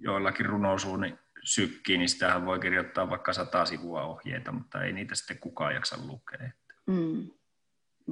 joillakin 0.00 0.46
runousuun 0.46 1.00
niin 1.00 1.18
sykkii, 1.44 1.98
niin 1.98 2.08
sitähän 2.08 2.46
voi 2.46 2.58
kirjoittaa 2.58 3.10
vaikka 3.10 3.32
sata 3.32 3.64
sivua 3.64 4.02
ohjeita, 4.02 4.52
mutta 4.52 4.82
ei 4.82 4.92
niitä 4.92 5.14
sitten 5.14 5.38
kukaan 5.38 5.74
jaksa 5.74 5.96
lukea. 6.06 6.50
Mm. 6.86 7.30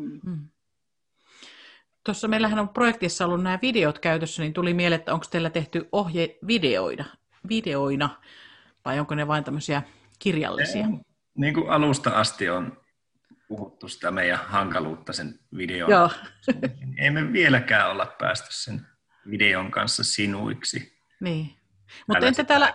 Mm. 0.00 0.20
Mm. 0.24 0.48
Tuossa 2.04 2.28
meillähän 2.28 2.58
on 2.58 2.68
projektissa 2.68 3.24
ollut 3.24 3.42
nämä 3.42 3.58
videot 3.62 3.98
käytössä, 3.98 4.42
niin 4.42 4.52
tuli 4.52 4.74
mieleen, 4.74 4.98
että 4.98 5.14
onko 5.14 5.26
teillä 5.30 5.50
tehty 5.50 5.88
ohje 5.92 6.38
videoida, 6.46 7.04
videoina, 7.48 8.22
vai 8.84 9.00
onko 9.00 9.14
ne 9.14 9.26
vain 9.26 9.44
tämmöisiä 9.44 9.82
kirjallisia? 10.18 10.86
Ei, 10.86 11.00
niin 11.34 11.54
kuin 11.54 11.70
alusta 11.70 12.10
asti 12.10 12.48
on 12.48 12.80
puhuttu 13.48 13.88
sitä 13.88 14.10
meidän 14.10 14.38
hankaluutta 14.38 15.12
sen 15.12 15.38
videon. 15.56 15.90
Joo. 15.90 16.10
Ei 16.98 17.10
me 17.10 17.32
vieläkään 17.32 17.90
olla 17.90 18.06
päästy 18.18 18.48
sen 18.50 18.86
videon 19.30 19.70
kanssa 19.70 20.04
sinuiksi. 20.04 20.98
Niin. 21.20 21.54
Mutta 22.06 22.26
entä 22.26 22.44
täällä 22.44 22.74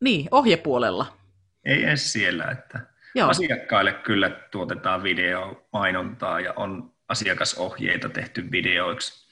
niin, 0.00 0.28
ohjepuolella? 0.30 1.16
Ei 1.64 1.84
edes 1.84 2.12
siellä, 2.12 2.44
että 2.44 2.89
Joo. 3.14 3.28
asiakkaille 3.28 3.92
kyllä 3.92 4.30
tuotetaan 4.30 5.02
videomainontaa 5.02 6.40
ja 6.40 6.52
on 6.52 6.92
asiakasohjeita 7.08 8.08
tehty 8.08 8.50
videoiksi 8.52 9.28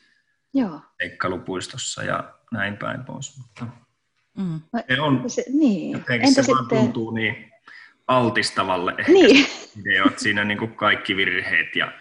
Joo. 0.54 0.80
seikkailupuistossa 1.02 2.02
ja 2.02 2.34
näin 2.52 2.76
päin 2.76 3.04
pois. 3.04 3.38
Mutta 3.38 3.66
mm. 4.38 4.60
se 4.88 5.00
on, 5.00 5.30
se, 5.30 5.44
niin. 5.52 5.96
Entä 5.96 6.26
se 6.26 6.42
sitten... 6.42 6.54
vaan 6.54 6.68
tuntuu 6.68 7.10
niin 7.10 7.52
altistavalle 8.08 8.94
ehkä 8.98 9.12
niin. 9.12 9.46
videot. 9.76 10.18
Siinä 10.18 10.44
niin 10.44 10.58
kuin 10.58 10.76
kaikki 10.76 11.16
virheet 11.16 11.76
ja 11.76 11.92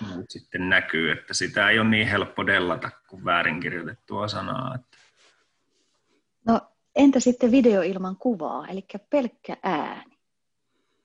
muut 0.00 0.30
sitten 0.30 0.68
näkyy, 0.68 1.10
että 1.10 1.34
sitä 1.34 1.70
ei 1.70 1.78
ole 1.78 1.88
niin 1.88 2.08
helppo 2.08 2.46
dellata 2.46 2.90
kuin 3.08 3.24
väärinkirjoitettua 3.24 4.28
sanaa. 4.28 4.74
Että... 4.74 4.98
No 6.46 6.60
entä 6.96 7.20
sitten 7.20 7.50
video 7.50 7.82
ilman 7.82 8.16
kuvaa, 8.16 8.66
eli 8.68 8.84
pelkkä 9.10 9.56
ääni? 9.62 10.13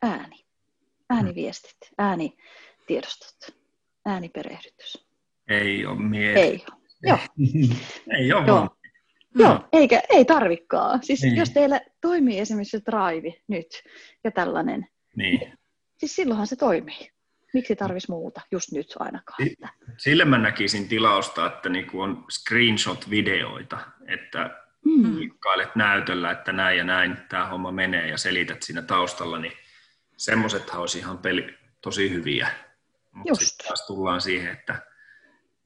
Ääni. 0.01 0.45
Ääniviestit, 1.09 1.77
äänitiedostot, 1.97 3.57
ääniperehdytys. 4.05 5.07
Ei 5.47 5.85
ole 5.85 5.99
mieli. 5.99 6.39
Ei 6.39 6.65
ole. 6.71 6.79
Joo. 7.03 7.19
ei 8.17 8.33
ole 8.33 8.47
Joo. 8.47 8.69
Joo, 9.35 9.53
no. 9.53 9.69
eikä, 9.73 10.01
ei 10.09 10.25
tarvikaan. 10.25 10.99
Siis 11.03 11.21
niin. 11.21 11.35
jos 11.35 11.49
teillä 11.49 11.81
toimii 12.01 12.39
esimerkiksi 12.39 12.77
se 12.77 12.83
drive 12.91 13.33
nyt 13.47 13.67
ja 14.23 14.31
tällainen, 14.31 14.87
niin. 15.15 15.57
siis 15.97 16.15
silloinhan 16.15 16.47
se 16.47 16.55
toimii. 16.55 17.11
Miksi 17.53 17.75
tarvitsisi 17.75 18.11
muuta 18.11 18.41
just 18.51 18.71
nyt 18.71 18.95
ainakaan? 18.99 19.47
Että... 19.47 19.69
Sille 19.97 20.25
mä 20.25 20.37
näkisin 20.37 20.87
tilausta, 20.87 21.45
että 21.45 21.69
niinku 21.69 22.01
on 22.01 22.25
screenshot-videoita, 22.29 23.79
että 24.07 24.57
mm. 24.85 25.31
näytöllä, 25.75 26.31
että 26.31 26.51
näin 26.51 26.77
ja 26.77 26.83
näin 26.83 27.17
tämä 27.29 27.45
homma 27.45 27.71
menee 27.71 28.07
ja 28.07 28.17
selität 28.17 28.63
siinä 28.63 28.81
taustalla, 28.81 29.39
niin 29.39 29.53
semmoisethan 30.19 30.81
olisi 30.81 30.99
ihan 30.99 31.17
peli, 31.17 31.57
tosi 31.81 32.09
hyviä. 32.09 32.51
Mutta 33.11 33.45
sitten 33.45 33.67
taas 33.67 33.87
tullaan 33.87 34.21
siihen, 34.21 34.51
että 34.51 34.81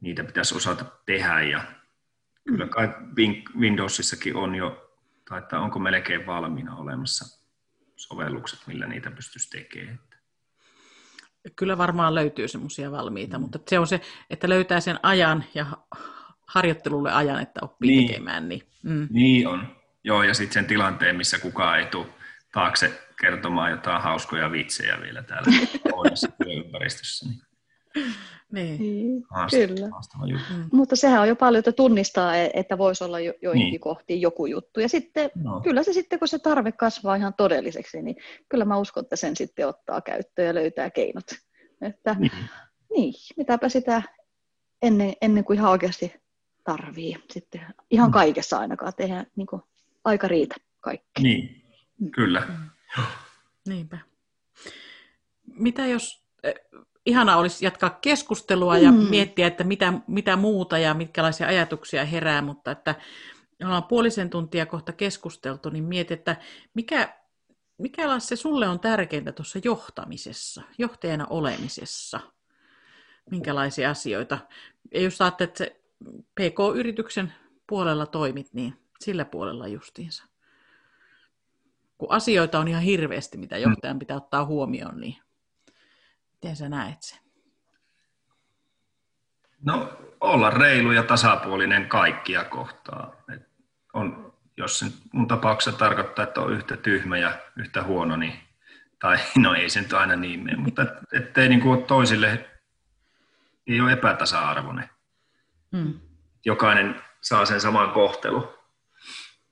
niitä 0.02 0.24
pitäisi 0.24 0.56
osata 0.56 0.86
tehdä 1.06 1.42
ja 1.42 1.64
kyllä 2.48 2.68
kai 2.68 2.90
Windowsissakin 3.60 4.36
on 4.36 4.56
jo, 4.56 4.96
tai 5.30 5.40
että 5.40 5.60
onko 5.60 5.80
melkein 5.80 6.26
valmiina 6.26 6.76
olemassa 6.76 7.40
sovellukset, 7.96 8.60
millä 8.68 8.88
niitä 8.88 9.12
pystyisi 9.12 9.50
tekemään. 9.50 10.00
Kyllä 11.56 11.78
varmaan 11.78 12.16
löytyy 12.16 12.48
semmoisia 12.48 12.92
valmiita, 12.92 13.38
mm. 13.38 13.42
mutta 13.42 13.60
se 13.68 13.80
on 13.80 13.88
se, 13.88 14.02
että 14.30 14.50
löytää 14.50 14.80
sen 14.80 15.00
ajan 15.04 15.44
ja 15.54 15.66
harjoittelulle 16.48 17.12
ajan, 17.12 17.42
että 17.42 17.60
oppii 17.64 17.92
niin. 17.92 18.08
tekemään. 18.08 18.50
Niin, 18.50 18.68
mm. 18.84 19.08
niin 19.12 19.48
on. 19.48 19.76
Joo, 20.04 20.24
ja 20.24 20.34
sitten 20.34 20.54
sen 20.54 20.66
tilanteen, 20.66 21.16
missä 21.16 21.40
kukaan 21.40 21.80
ei 21.80 21.86
tule 21.86 22.08
taakse 22.54 23.02
kertomaan 23.22 23.72
jotain 23.72 24.02
hauskoja 24.02 24.52
vitsejä 24.52 24.98
vielä 25.02 25.24
täällä 25.24 25.68
työympäristössä. 26.44 27.30
Niin. 27.30 27.42
Niin, 28.54 28.80
niin 28.80 29.24
haastava, 29.30 29.68
kyllä. 29.68 29.90
Haastava 29.92 30.28
juttu. 30.28 30.54
Mm. 30.54 30.70
Mutta 30.72 30.96
sehän 30.96 31.22
on 31.22 31.28
jo 31.28 31.36
paljon, 31.36 31.60
että 31.60 31.72
tunnistaa, 31.72 32.38
e- 32.38 32.50
että 32.54 32.78
voisi 32.78 33.04
olla 33.04 33.20
jo, 33.20 33.34
joihinkin 33.42 33.72
niin. 33.72 33.82
kohtiin 33.82 34.22
joku 34.22 34.46
juttu. 34.46 34.80
Ja 34.80 34.90
sitten 34.90 35.32
no. 35.36 35.62
kyllä 35.62 35.84
se 35.84 35.94
sitten, 35.94 36.20
kun 36.20 36.28
se 36.28 36.40
tarve 36.40 36.72
kasvaa 36.72 37.16
ihan 37.16 37.34
todelliseksi, 37.38 38.02
niin 38.02 38.16
kyllä 38.50 38.66
mä 38.66 38.78
uskon, 38.78 39.04
että 39.04 39.16
sen 39.16 39.36
sitten 39.36 39.68
ottaa 39.68 40.02
käyttöön 40.02 40.48
ja 40.48 40.54
löytää 40.54 40.90
keinot. 40.90 41.26
Että, 41.82 42.16
niin. 42.20 42.32
niin, 42.96 43.14
mitäpä 43.38 43.70
sitä 43.70 44.02
ennen, 44.82 45.14
ennen 45.22 45.44
kuin 45.44 45.60
ihan 45.60 45.72
oikeasti 45.72 46.14
tarvii. 46.64 47.16
Sitten 47.32 47.62
ihan 47.92 48.10
mm. 48.10 48.14
kaikessa 48.14 48.58
ainakaan 48.58 48.94
tehdä 48.98 49.26
niin 49.36 49.48
kuin, 49.48 49.62
aika 50.06 50.28
riitä 50.28 50.56
kaikki. 50.82 51.24
Niin. 51.24 51.63
Kyllä. 52.12 52.44
Mm. 52.48 53.04
Niinpä. 53.68 53.98
Mitä 55.46 55.86
jos 55.86 56.24
ihana 57.06 57.38
olisi 57.38 57.66
jatkaa 57.66 57.90
keskustelua 57.90 58.78
ja 58.78 58.92
mm. 58.92 58.98
miettiä, 58.98 59.48
että 59.48 59.64
mitä, 59.64 59.94
mitä 60.08 60.36
muuta 60.36 60.78
ja 60.78 60.94
mitkälaisia 60.94 61.48
ajatuksia 61.48 62.06
herää, 62.06 62.42
mutta 62.42 62.72
että 62.72 62.96
ollaan 63.64 63.84
puolisen 63.84 64.30
tuntia 64.30 64.66
kohta 64.66 64.94
keskusteltu, 64.94 65.70
niin 65.70 65.84
mieti, 65.84 66.14
että 66.14 66.36
mikä, 66.74 67.18
mikä 67.78 68.20
se 68.20 68.36
sulle 68.36 68.68
on 68.68 68.80
tärkeintä 68.80 69.32
tuossa 69.32 69.60
johtamisessa, 69.64 70.62
johtajana 70.78 71.28
olemisessa? 71.30 72.20
Minkälaisia 73.32 73.90
asioita? 73.90 74.40
Ja 74.94 75.02
jos 75.02 75.18
saatte, 75.18 75.44
että 75.44 75.58
se 75.58 75.82
PK-yrityksen 76.36 77.34
puolella 77.68 78.06
toimit, 78.06 78.54
niin 78.54 78.74
sillä 79.00 79.26
puolella 79.26 79.68
justiinsa. 79.68 80.24
Kun 82.04 82.12
asioita 82.12 82.60
on 82.60 82.68
ihan 82.68 82.82
hirveästi, 82.82 83.38
mitä 83.38 83.58
johtajan 83.58 84.00
pitää 84.00 84.18
ottaa 84.18 84.46
huomioon, 84.46 85.00
niin 85.00 85.16
Miten 86.32 86.56
sä 86.56 86.70
näet 86.70 87.02
sen? 87.02 87.20
No 89.62 89.98
olla 90.22 90.50
reilu 90.50 90.92
ja 90.92 91.04
tasapuolinen 91.04 91.90
kaikkia 91.90 92.44
kohtaa. 92.44 93.16
Et 93.34 93.50
on, 93.94 94.34
jos 94.58 94.80
se 94.80 94.86
mun 95.14 95.28
tapauksessa 95.28 95.80
tarkoittaa, 95.80 96.24
että 96.24 96.42
on 96.42 96.54
yhtä 96.54 96.78
tyhmä 96.78 97.18
ja 97.18 97.38
yhtä 97.56 97.84
huono, 97.84 98.16
niin, 98.16 98.34
tai 99.00 99.18
no 99.38 99.54
ei 99.54 99.70
se 99.70 99.82
nyt 99.82 99.94
aina 99.94 100.16
niin 100.16 100.44
mene, 100.44 100.58
mutta 100.58 100.82
et, 100.82 100.90
ettei 101.14 101.50
niin 101.50 101.62
kuin 101.62 101.84
toisille 101.84 102.50
ei 103.68 103.82
ole 103.82 103.92
epätasa-arvoinen. 103.92 104.90
Mm. 105.72 106.00
Jokainen 106.46 107.02
saa 107.22 107.46
sen 107.46 107.62
saman 107.62 107.92
kohtelun, 107.92 108.54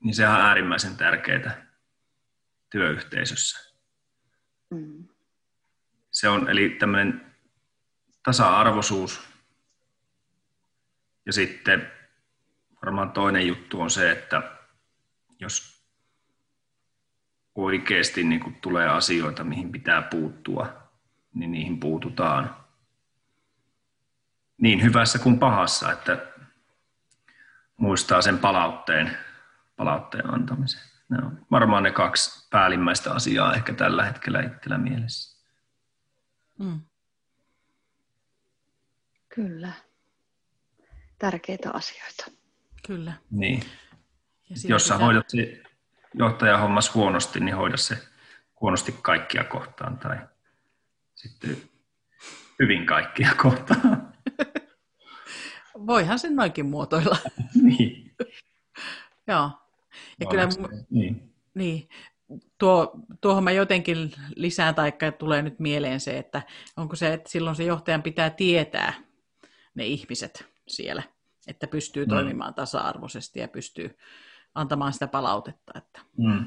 niin 0.04 0.14
se 0.14 0.28
on 0.28 0.34
äärimmäisen 0.34 0.96
tärkeää 0.96 1.71
työyhteisössä. 2.72 3.72
Mm 4.70 5.08
se 6.12 6.28
on 6.28 6.50
eli 6.50 6.70
tämmöinen 6.70 7.34
tasa-arvoisuus. 8.22 9.28
Ja 11.26 11.32
sitten 11.32 11.92
varmaan 12.84 13.12
toinen 13.12 13.46
juttu 13.46 13.80
on 13.80 13.90
se, 13.90 14.10
että 14.10 14.42
jos 15.38 15.82
oikeasti 17.54 18.24
niin 18.24 18.40
kuin 18.40 18.54
tulee 18.54 18.88
asioita, 18.88 19.44
mihin 19.44 19.72
pitää 19.72 20.02
puuttua, 20.02 20.90
niin 21.34 21.52
niihin 21.52 21.80
puututaan 21.80 22.56
niin 24.56 24.82
hyvässä 24.82 25.18
kuin 25.18 25.38
pahassa, 25.38 25.92
että 25.92 26.26
muistaa 27.76 28.22
sen 28.22 28.38
palautteen, 28.38 29.18
palautteen 29.76 30.34
antamisen. 30.34 30.82
Ne 31.08 31.18
on 31.18 31.46
varmaan 31.50 31.82
ne 31.82 31.90
kaksi 31.90 32.48
päällimmäistä 32.50 33.12
asiaa 33.12 33.54
ehkä 33.54 33.74
tällä 33.74 34.04
hetkellä 34.04 34.40
itsellä 34.40 34.78
mielessä. 34.78 35.42
Mm. 36.58 36.80
Kyllä. 39.34 39.72
Tärkeitä 41.18 41.70
asioita. 41.72 42.24
Kyllä. 42.86 43.12
Niin. 43.30 43.62
Ja 44.50 44.56
Jos 44.68 44.86
sä 44.88 44.94
pitää... 44.94 45.06
hoidat 45.06 45.30
se 45.30 45.62
johtajahommas 46.14 46.94
huonosti, 46.94 47.40
niin 47.40 47.56
hoida 47.56 47.76
se 47.76 47.98
huonosti 48.60 48.94
kaikkia 49.02 49.44
kohtaan 49.44 49.98
tai 49.98 50.18
sitten 51.14 51.56
hyvin 52.58 52.86
kaikkia 52.86 53.34
kohtaan. 53.42 54.12
Voihan 55.86 56.18
sen 56.18 56.36
noinkin 56.36 56.66
muotoilla. 56.66 57.16
niin. 57.62 58.16
Joo. 59.26 59.50
Ja 60.22 60.28
kyllä, 60.30 60.48
niin. 60.90 61.32
niin 61.54 61.88
tuo, 62.58 62.92
tuohon 63.20 63.44
mä 63.44 63.50
jotenkin 63.50 64.12
lisään, 64.36 64.74
tai 64.74 64.92
tulee 65.18 65.42
nyt 65.42 65.58
mieleen 65.58 66.00
se, 66.00 66.18
että 66.18 66.42
onko 66.76 66.96
se, 66.96 67.12
että 67.12 67.30
silloin 67.30 67.56
se 67.56 67.64
johtajan 67.64 68.02
pitää 68.02 68.30
tietää 68.30 68.94
ne 69.74 69.86
ihmiset 69.86 70.46
siellä, 70.68 71.02
että 71.46 71.66
pystyy 71.66 72.04
mm. 72.04 72.08
toimimaan 72.08 72.54
tasa-arvoisesti 72.54 73.40
ja 73.40 73.48
pystyy 73.48 73.98
antamaan 74.54 74.92
sitä 74.92 75.06
palautetta. 75.06 75.72
Että. 75.78 76.00
Mm. 76.16 76.44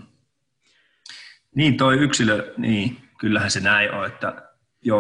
Niin, 1.56 1.78
toi 1.78 1.98
yksilö, 1.98 2.54
niin 2.58 2.98
kyllähän 3.20 3.52
se 3.52 3.60
näin 3.60 3.92
on, 3.92 4.06
että 4.06 4.50
jo, 4.82 4.98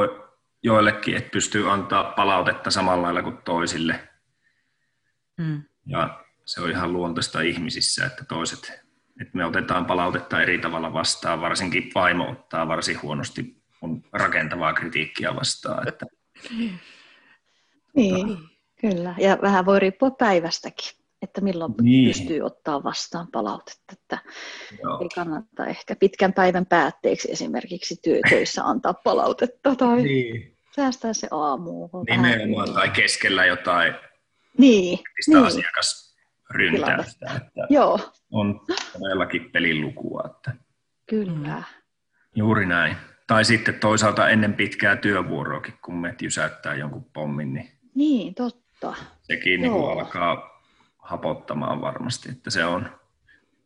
joillekin, 0.63 1.17
että 1.17 1.29
pystyy 1.29 1.71
antaa 1.71 2.03
palautetta 2.03 2.71
samalla 2.71 3.03
lailla 3.03 3.23
kuin 3.23 3.37
toisille. 3.37 4.09
Mm. 5.37 5.63
Ja 5.85 6.24
se 6.45 6.61
on 6.61 6.69
ihan 6.69 6.93
luontaista 6.93 7.41
ihmisissä, 7.41 8.05
että 8.05 8.25
toiset 8.25 8.85
että 9.21 9.37
me 9.37 9.45
otetaan 9.45 9.85
palautetta 9.85 10.41
eri 10.41 10.57
tavalla 10.57 10.93
vastaan, 10.93 11.41
varsinkin 11.41 11.91
vaimo 11.95 12.31
ottaa 12.31 12.67
varsin 12.67 13.01
huonosti 13.01 13.55
mun 13.81 14.03
rakentavaa 14.13 14.73
kritiikkiä 14.73 15.35
vastaan. 15.35 15.87
Että... 15.87 16.05
Niin, 17.95 18.37
kyllä. 18.81 19.15
Ja 19.17 19.37
vähän 19.41 19.65
voi 19.65 19.79
riippua 19.79 20.11
päivästäkin, 20.11 20.91
että 21.21 21.41
milloin 21.41 21.73
niin. 21.81 22.09
pystyy 22.09 22.41
ottaa 22.41 22.83
vastaan 22.83 23.27
palautetta. 23.31 23.93
Että 23.93 24.17
Joo. 24.83 24.99
ei 25.01 25.09
kannata 25.09 25.65
ehkä 25.65 25.95
pitkän 25.95 26.33
päivän 26.33 26.65
päätteeksi 26.65 27.31
esimerkiksi 27.31 27.95
työtöissä 28.03 28.63
antaa 28.63 28.93
palautetta 28.93 29.75
tai 29.75 30.01
niin. 30.01 30.57
säästää 30.75 31.13
se 31.13 31.27
aamu. 31.31 31.89
Nimenomaan, 32.09 32.73
tai 32.73 32.89
keskellä 32.89 33.45
jotain 33.45 33.93
niin, 34.57 34.99
niin. 35.27 35.63
Asiakasryntäystä. 36.49 37.31
Että 37.35 37.67
Joo. 37.69 37.99
On 38.31 38.61
todellakin 38.99 39.51
pelin 39.51 39.81
lukua. 39.81 40.23
Että... 40.25 40.51
Kyllä. 41.09 41.63
Juuri 42.35 42.65
näin. 42.65 42.95
Tai 43.27 43.45
sitten 43.45 43.79
toisaalta 43.79 44.29
ennen 44.29 44.53
pitkää 44.53 44.95
työvuoroakin, 44.95 45.73
kun 45.81 45.95
me 45.95 46.15
jysäyttää 46.21 46.75
jonkun 46.75 47.05
pommin, 47.13 47.53
niin, 47.53 47.71
niin 47.95 48.35
totta. 48.35 48.95
sekin 49.21 49.61
niin 49.61 49.71
alkaa 49.73 50.61
hapottamaan 50.97 51.81
varmasti, 51.81 52.29
että 52.31 52.49
se 52.49 52.65
on. 52.65 52.89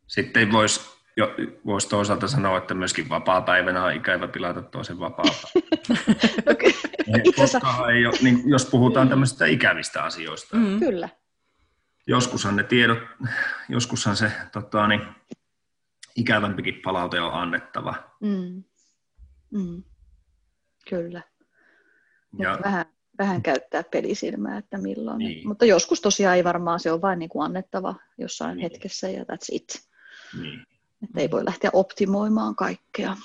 Sitten 0.07 0.51
voisi 0.51 0.99
jo, 1.17 1.35
vois 1.65 1.85
toisaalta 1.85 2.27
sanoa, 2.27 2.57
että 2.57 2.73
myöskin 2.73 3.09
vapaa-päivänä 3.09 3.83
on 3.83 3.93
ikävä 3.93 4.27
pilata 4.27 4.61
toisen 4.61 4.99
vapaa 4.99 5.25
okay. 6.51 6.71
ei 7.93 8.05
ole, 8.05 8.15
niin, 8.21 8.41
jos 8.45 8.65
puhutaan 8.65 9.09
tämmöisistä 9.09 9.45
ikävistä 9.45 10.03
asioista. 10.03 10.57
Mm. 10.57 10.79
Kyllä. 10.79 11.09
Joskushan 12.09 12.55
ne 12.55 12.63
tiedot, 12.63 12.97
joskushan 13.69 14.15
se 14.15 14.31
tota, 14.51 14.87
niin, 14.87 15.01
ikävämpikin 16.15 16.81
palaute 16.83 17.21
on 17.21 17.33
annettava. 17.33 17.95
Mm. 18.19 18.63
Mm. 19.51 19.83
Kyllä. 20.89 21.23
Ja, 22.39 22.59
vähän, 22.63 22.85
vähän 23.17 23.41
käyttää 23.41 23.83
pelisilmää, 23.83 24.57
että 24.57 24.77
milloin. 24.77 25.17
Niin. 25.17 25.47
Mutta 25.47 25.65
joskus 25.65 26.01
tosiaan 26.01 26.35
ei 26.35 26.43
varmaan, 26.43 26.79
se 26.79 26.91
on 26.91 27.01
vain 27.01 27.19
niin 27.19 27.29
kuin 27.29 27.45
annettava 27.45 27.95
jossain 28.17 28.57
niin. 28.57 28.71
hetkessä 28.71 29.09
ja 29.09 29.23
that's 29.23 29.47
it. 29.51 29.89
Niin. 30.41 30.65
Että 31.03 31.19
ei 31.19 31.31
voi 31.31 31.45
lähteä 31.45 31.69
optimoimaan 31.73 32.55
kaikkea. 32.55 33.17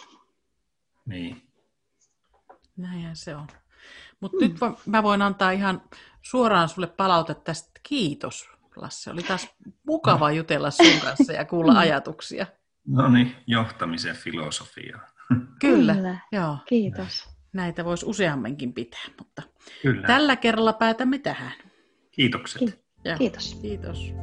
Niin. 1.06 1.42
Näinhän 2.76 3.16
se 3.16 3.36
on. 3.36 3.46
Mutta 4.20 4.36
mm. 4.36 4.48
nyt 4.48 4.58
mä 4.86 5.02
voin 5.02 5.22
antaa 5.22 5.50
ihan 5.50 5.82
suoraan 6.22 6.68
sulle 6.68 6.86
palautetta 6.86 7.44
tästä. 7.44 7.80
Kiitos, 7.82 8.53
Lasse. 8.76 9.10
Oli 9.10 9.22
taas 9.22 9.48
mukava 9.86 10.32
jutella 10.32 10.70
sun 10.70 11.00
kanssa 11.02 11.32
ja 11.32 11.44
kuulla 11.44 11.72
mm. 11.72 11.78
ajatuksia. 11.78 12.46
No 12.86 13.08
niin, 13.08 13.36
johtamisen 13.46 14.16
filosofia. 14.16 14.98
Kyllä, 15.60 15.94
Kyllä. 15.94 16.18
Joo. 16.32 16.58
Kiitos. 16.68 17.28
Näitä 17.52 17.84
voisi 17.84 18.06
useamminkin 18.06 18.72
pitää, 18.72 19.04
mutta 19.18 19.42
Kyllä. 19.82 20.06
tällä 20.06 20.36
kerralla 20.36 20.72
päätämme 20.72 21.18
tähän. 21.18 21.52
Kiitokset. 22.10 22.58
Ki- 22.58 22.84
Kiitos. 23.18 23.58
Kiitos. 23.62 24.14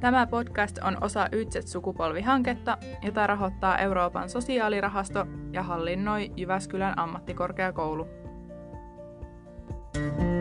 Tämä 0.00 0.26
podcast 0.26 0.78
on 0.78 0.98
osa 1.00 1.28
Ytset-sukupolvihanketta, 1.32 2.78
jota 3.02 3.26
rahoittaa 3.26 3.78
Euroopan 3.78 4.28
sosiaalirahasto 4.28 5.26
ja 5.52 5.62
hallinnoi 5.62 6.30
Jyväskylän 6.36 6.98
ammattikorkeakoulu. 6.98 8.06
thank 9.94 10.20
you 10.20 10.33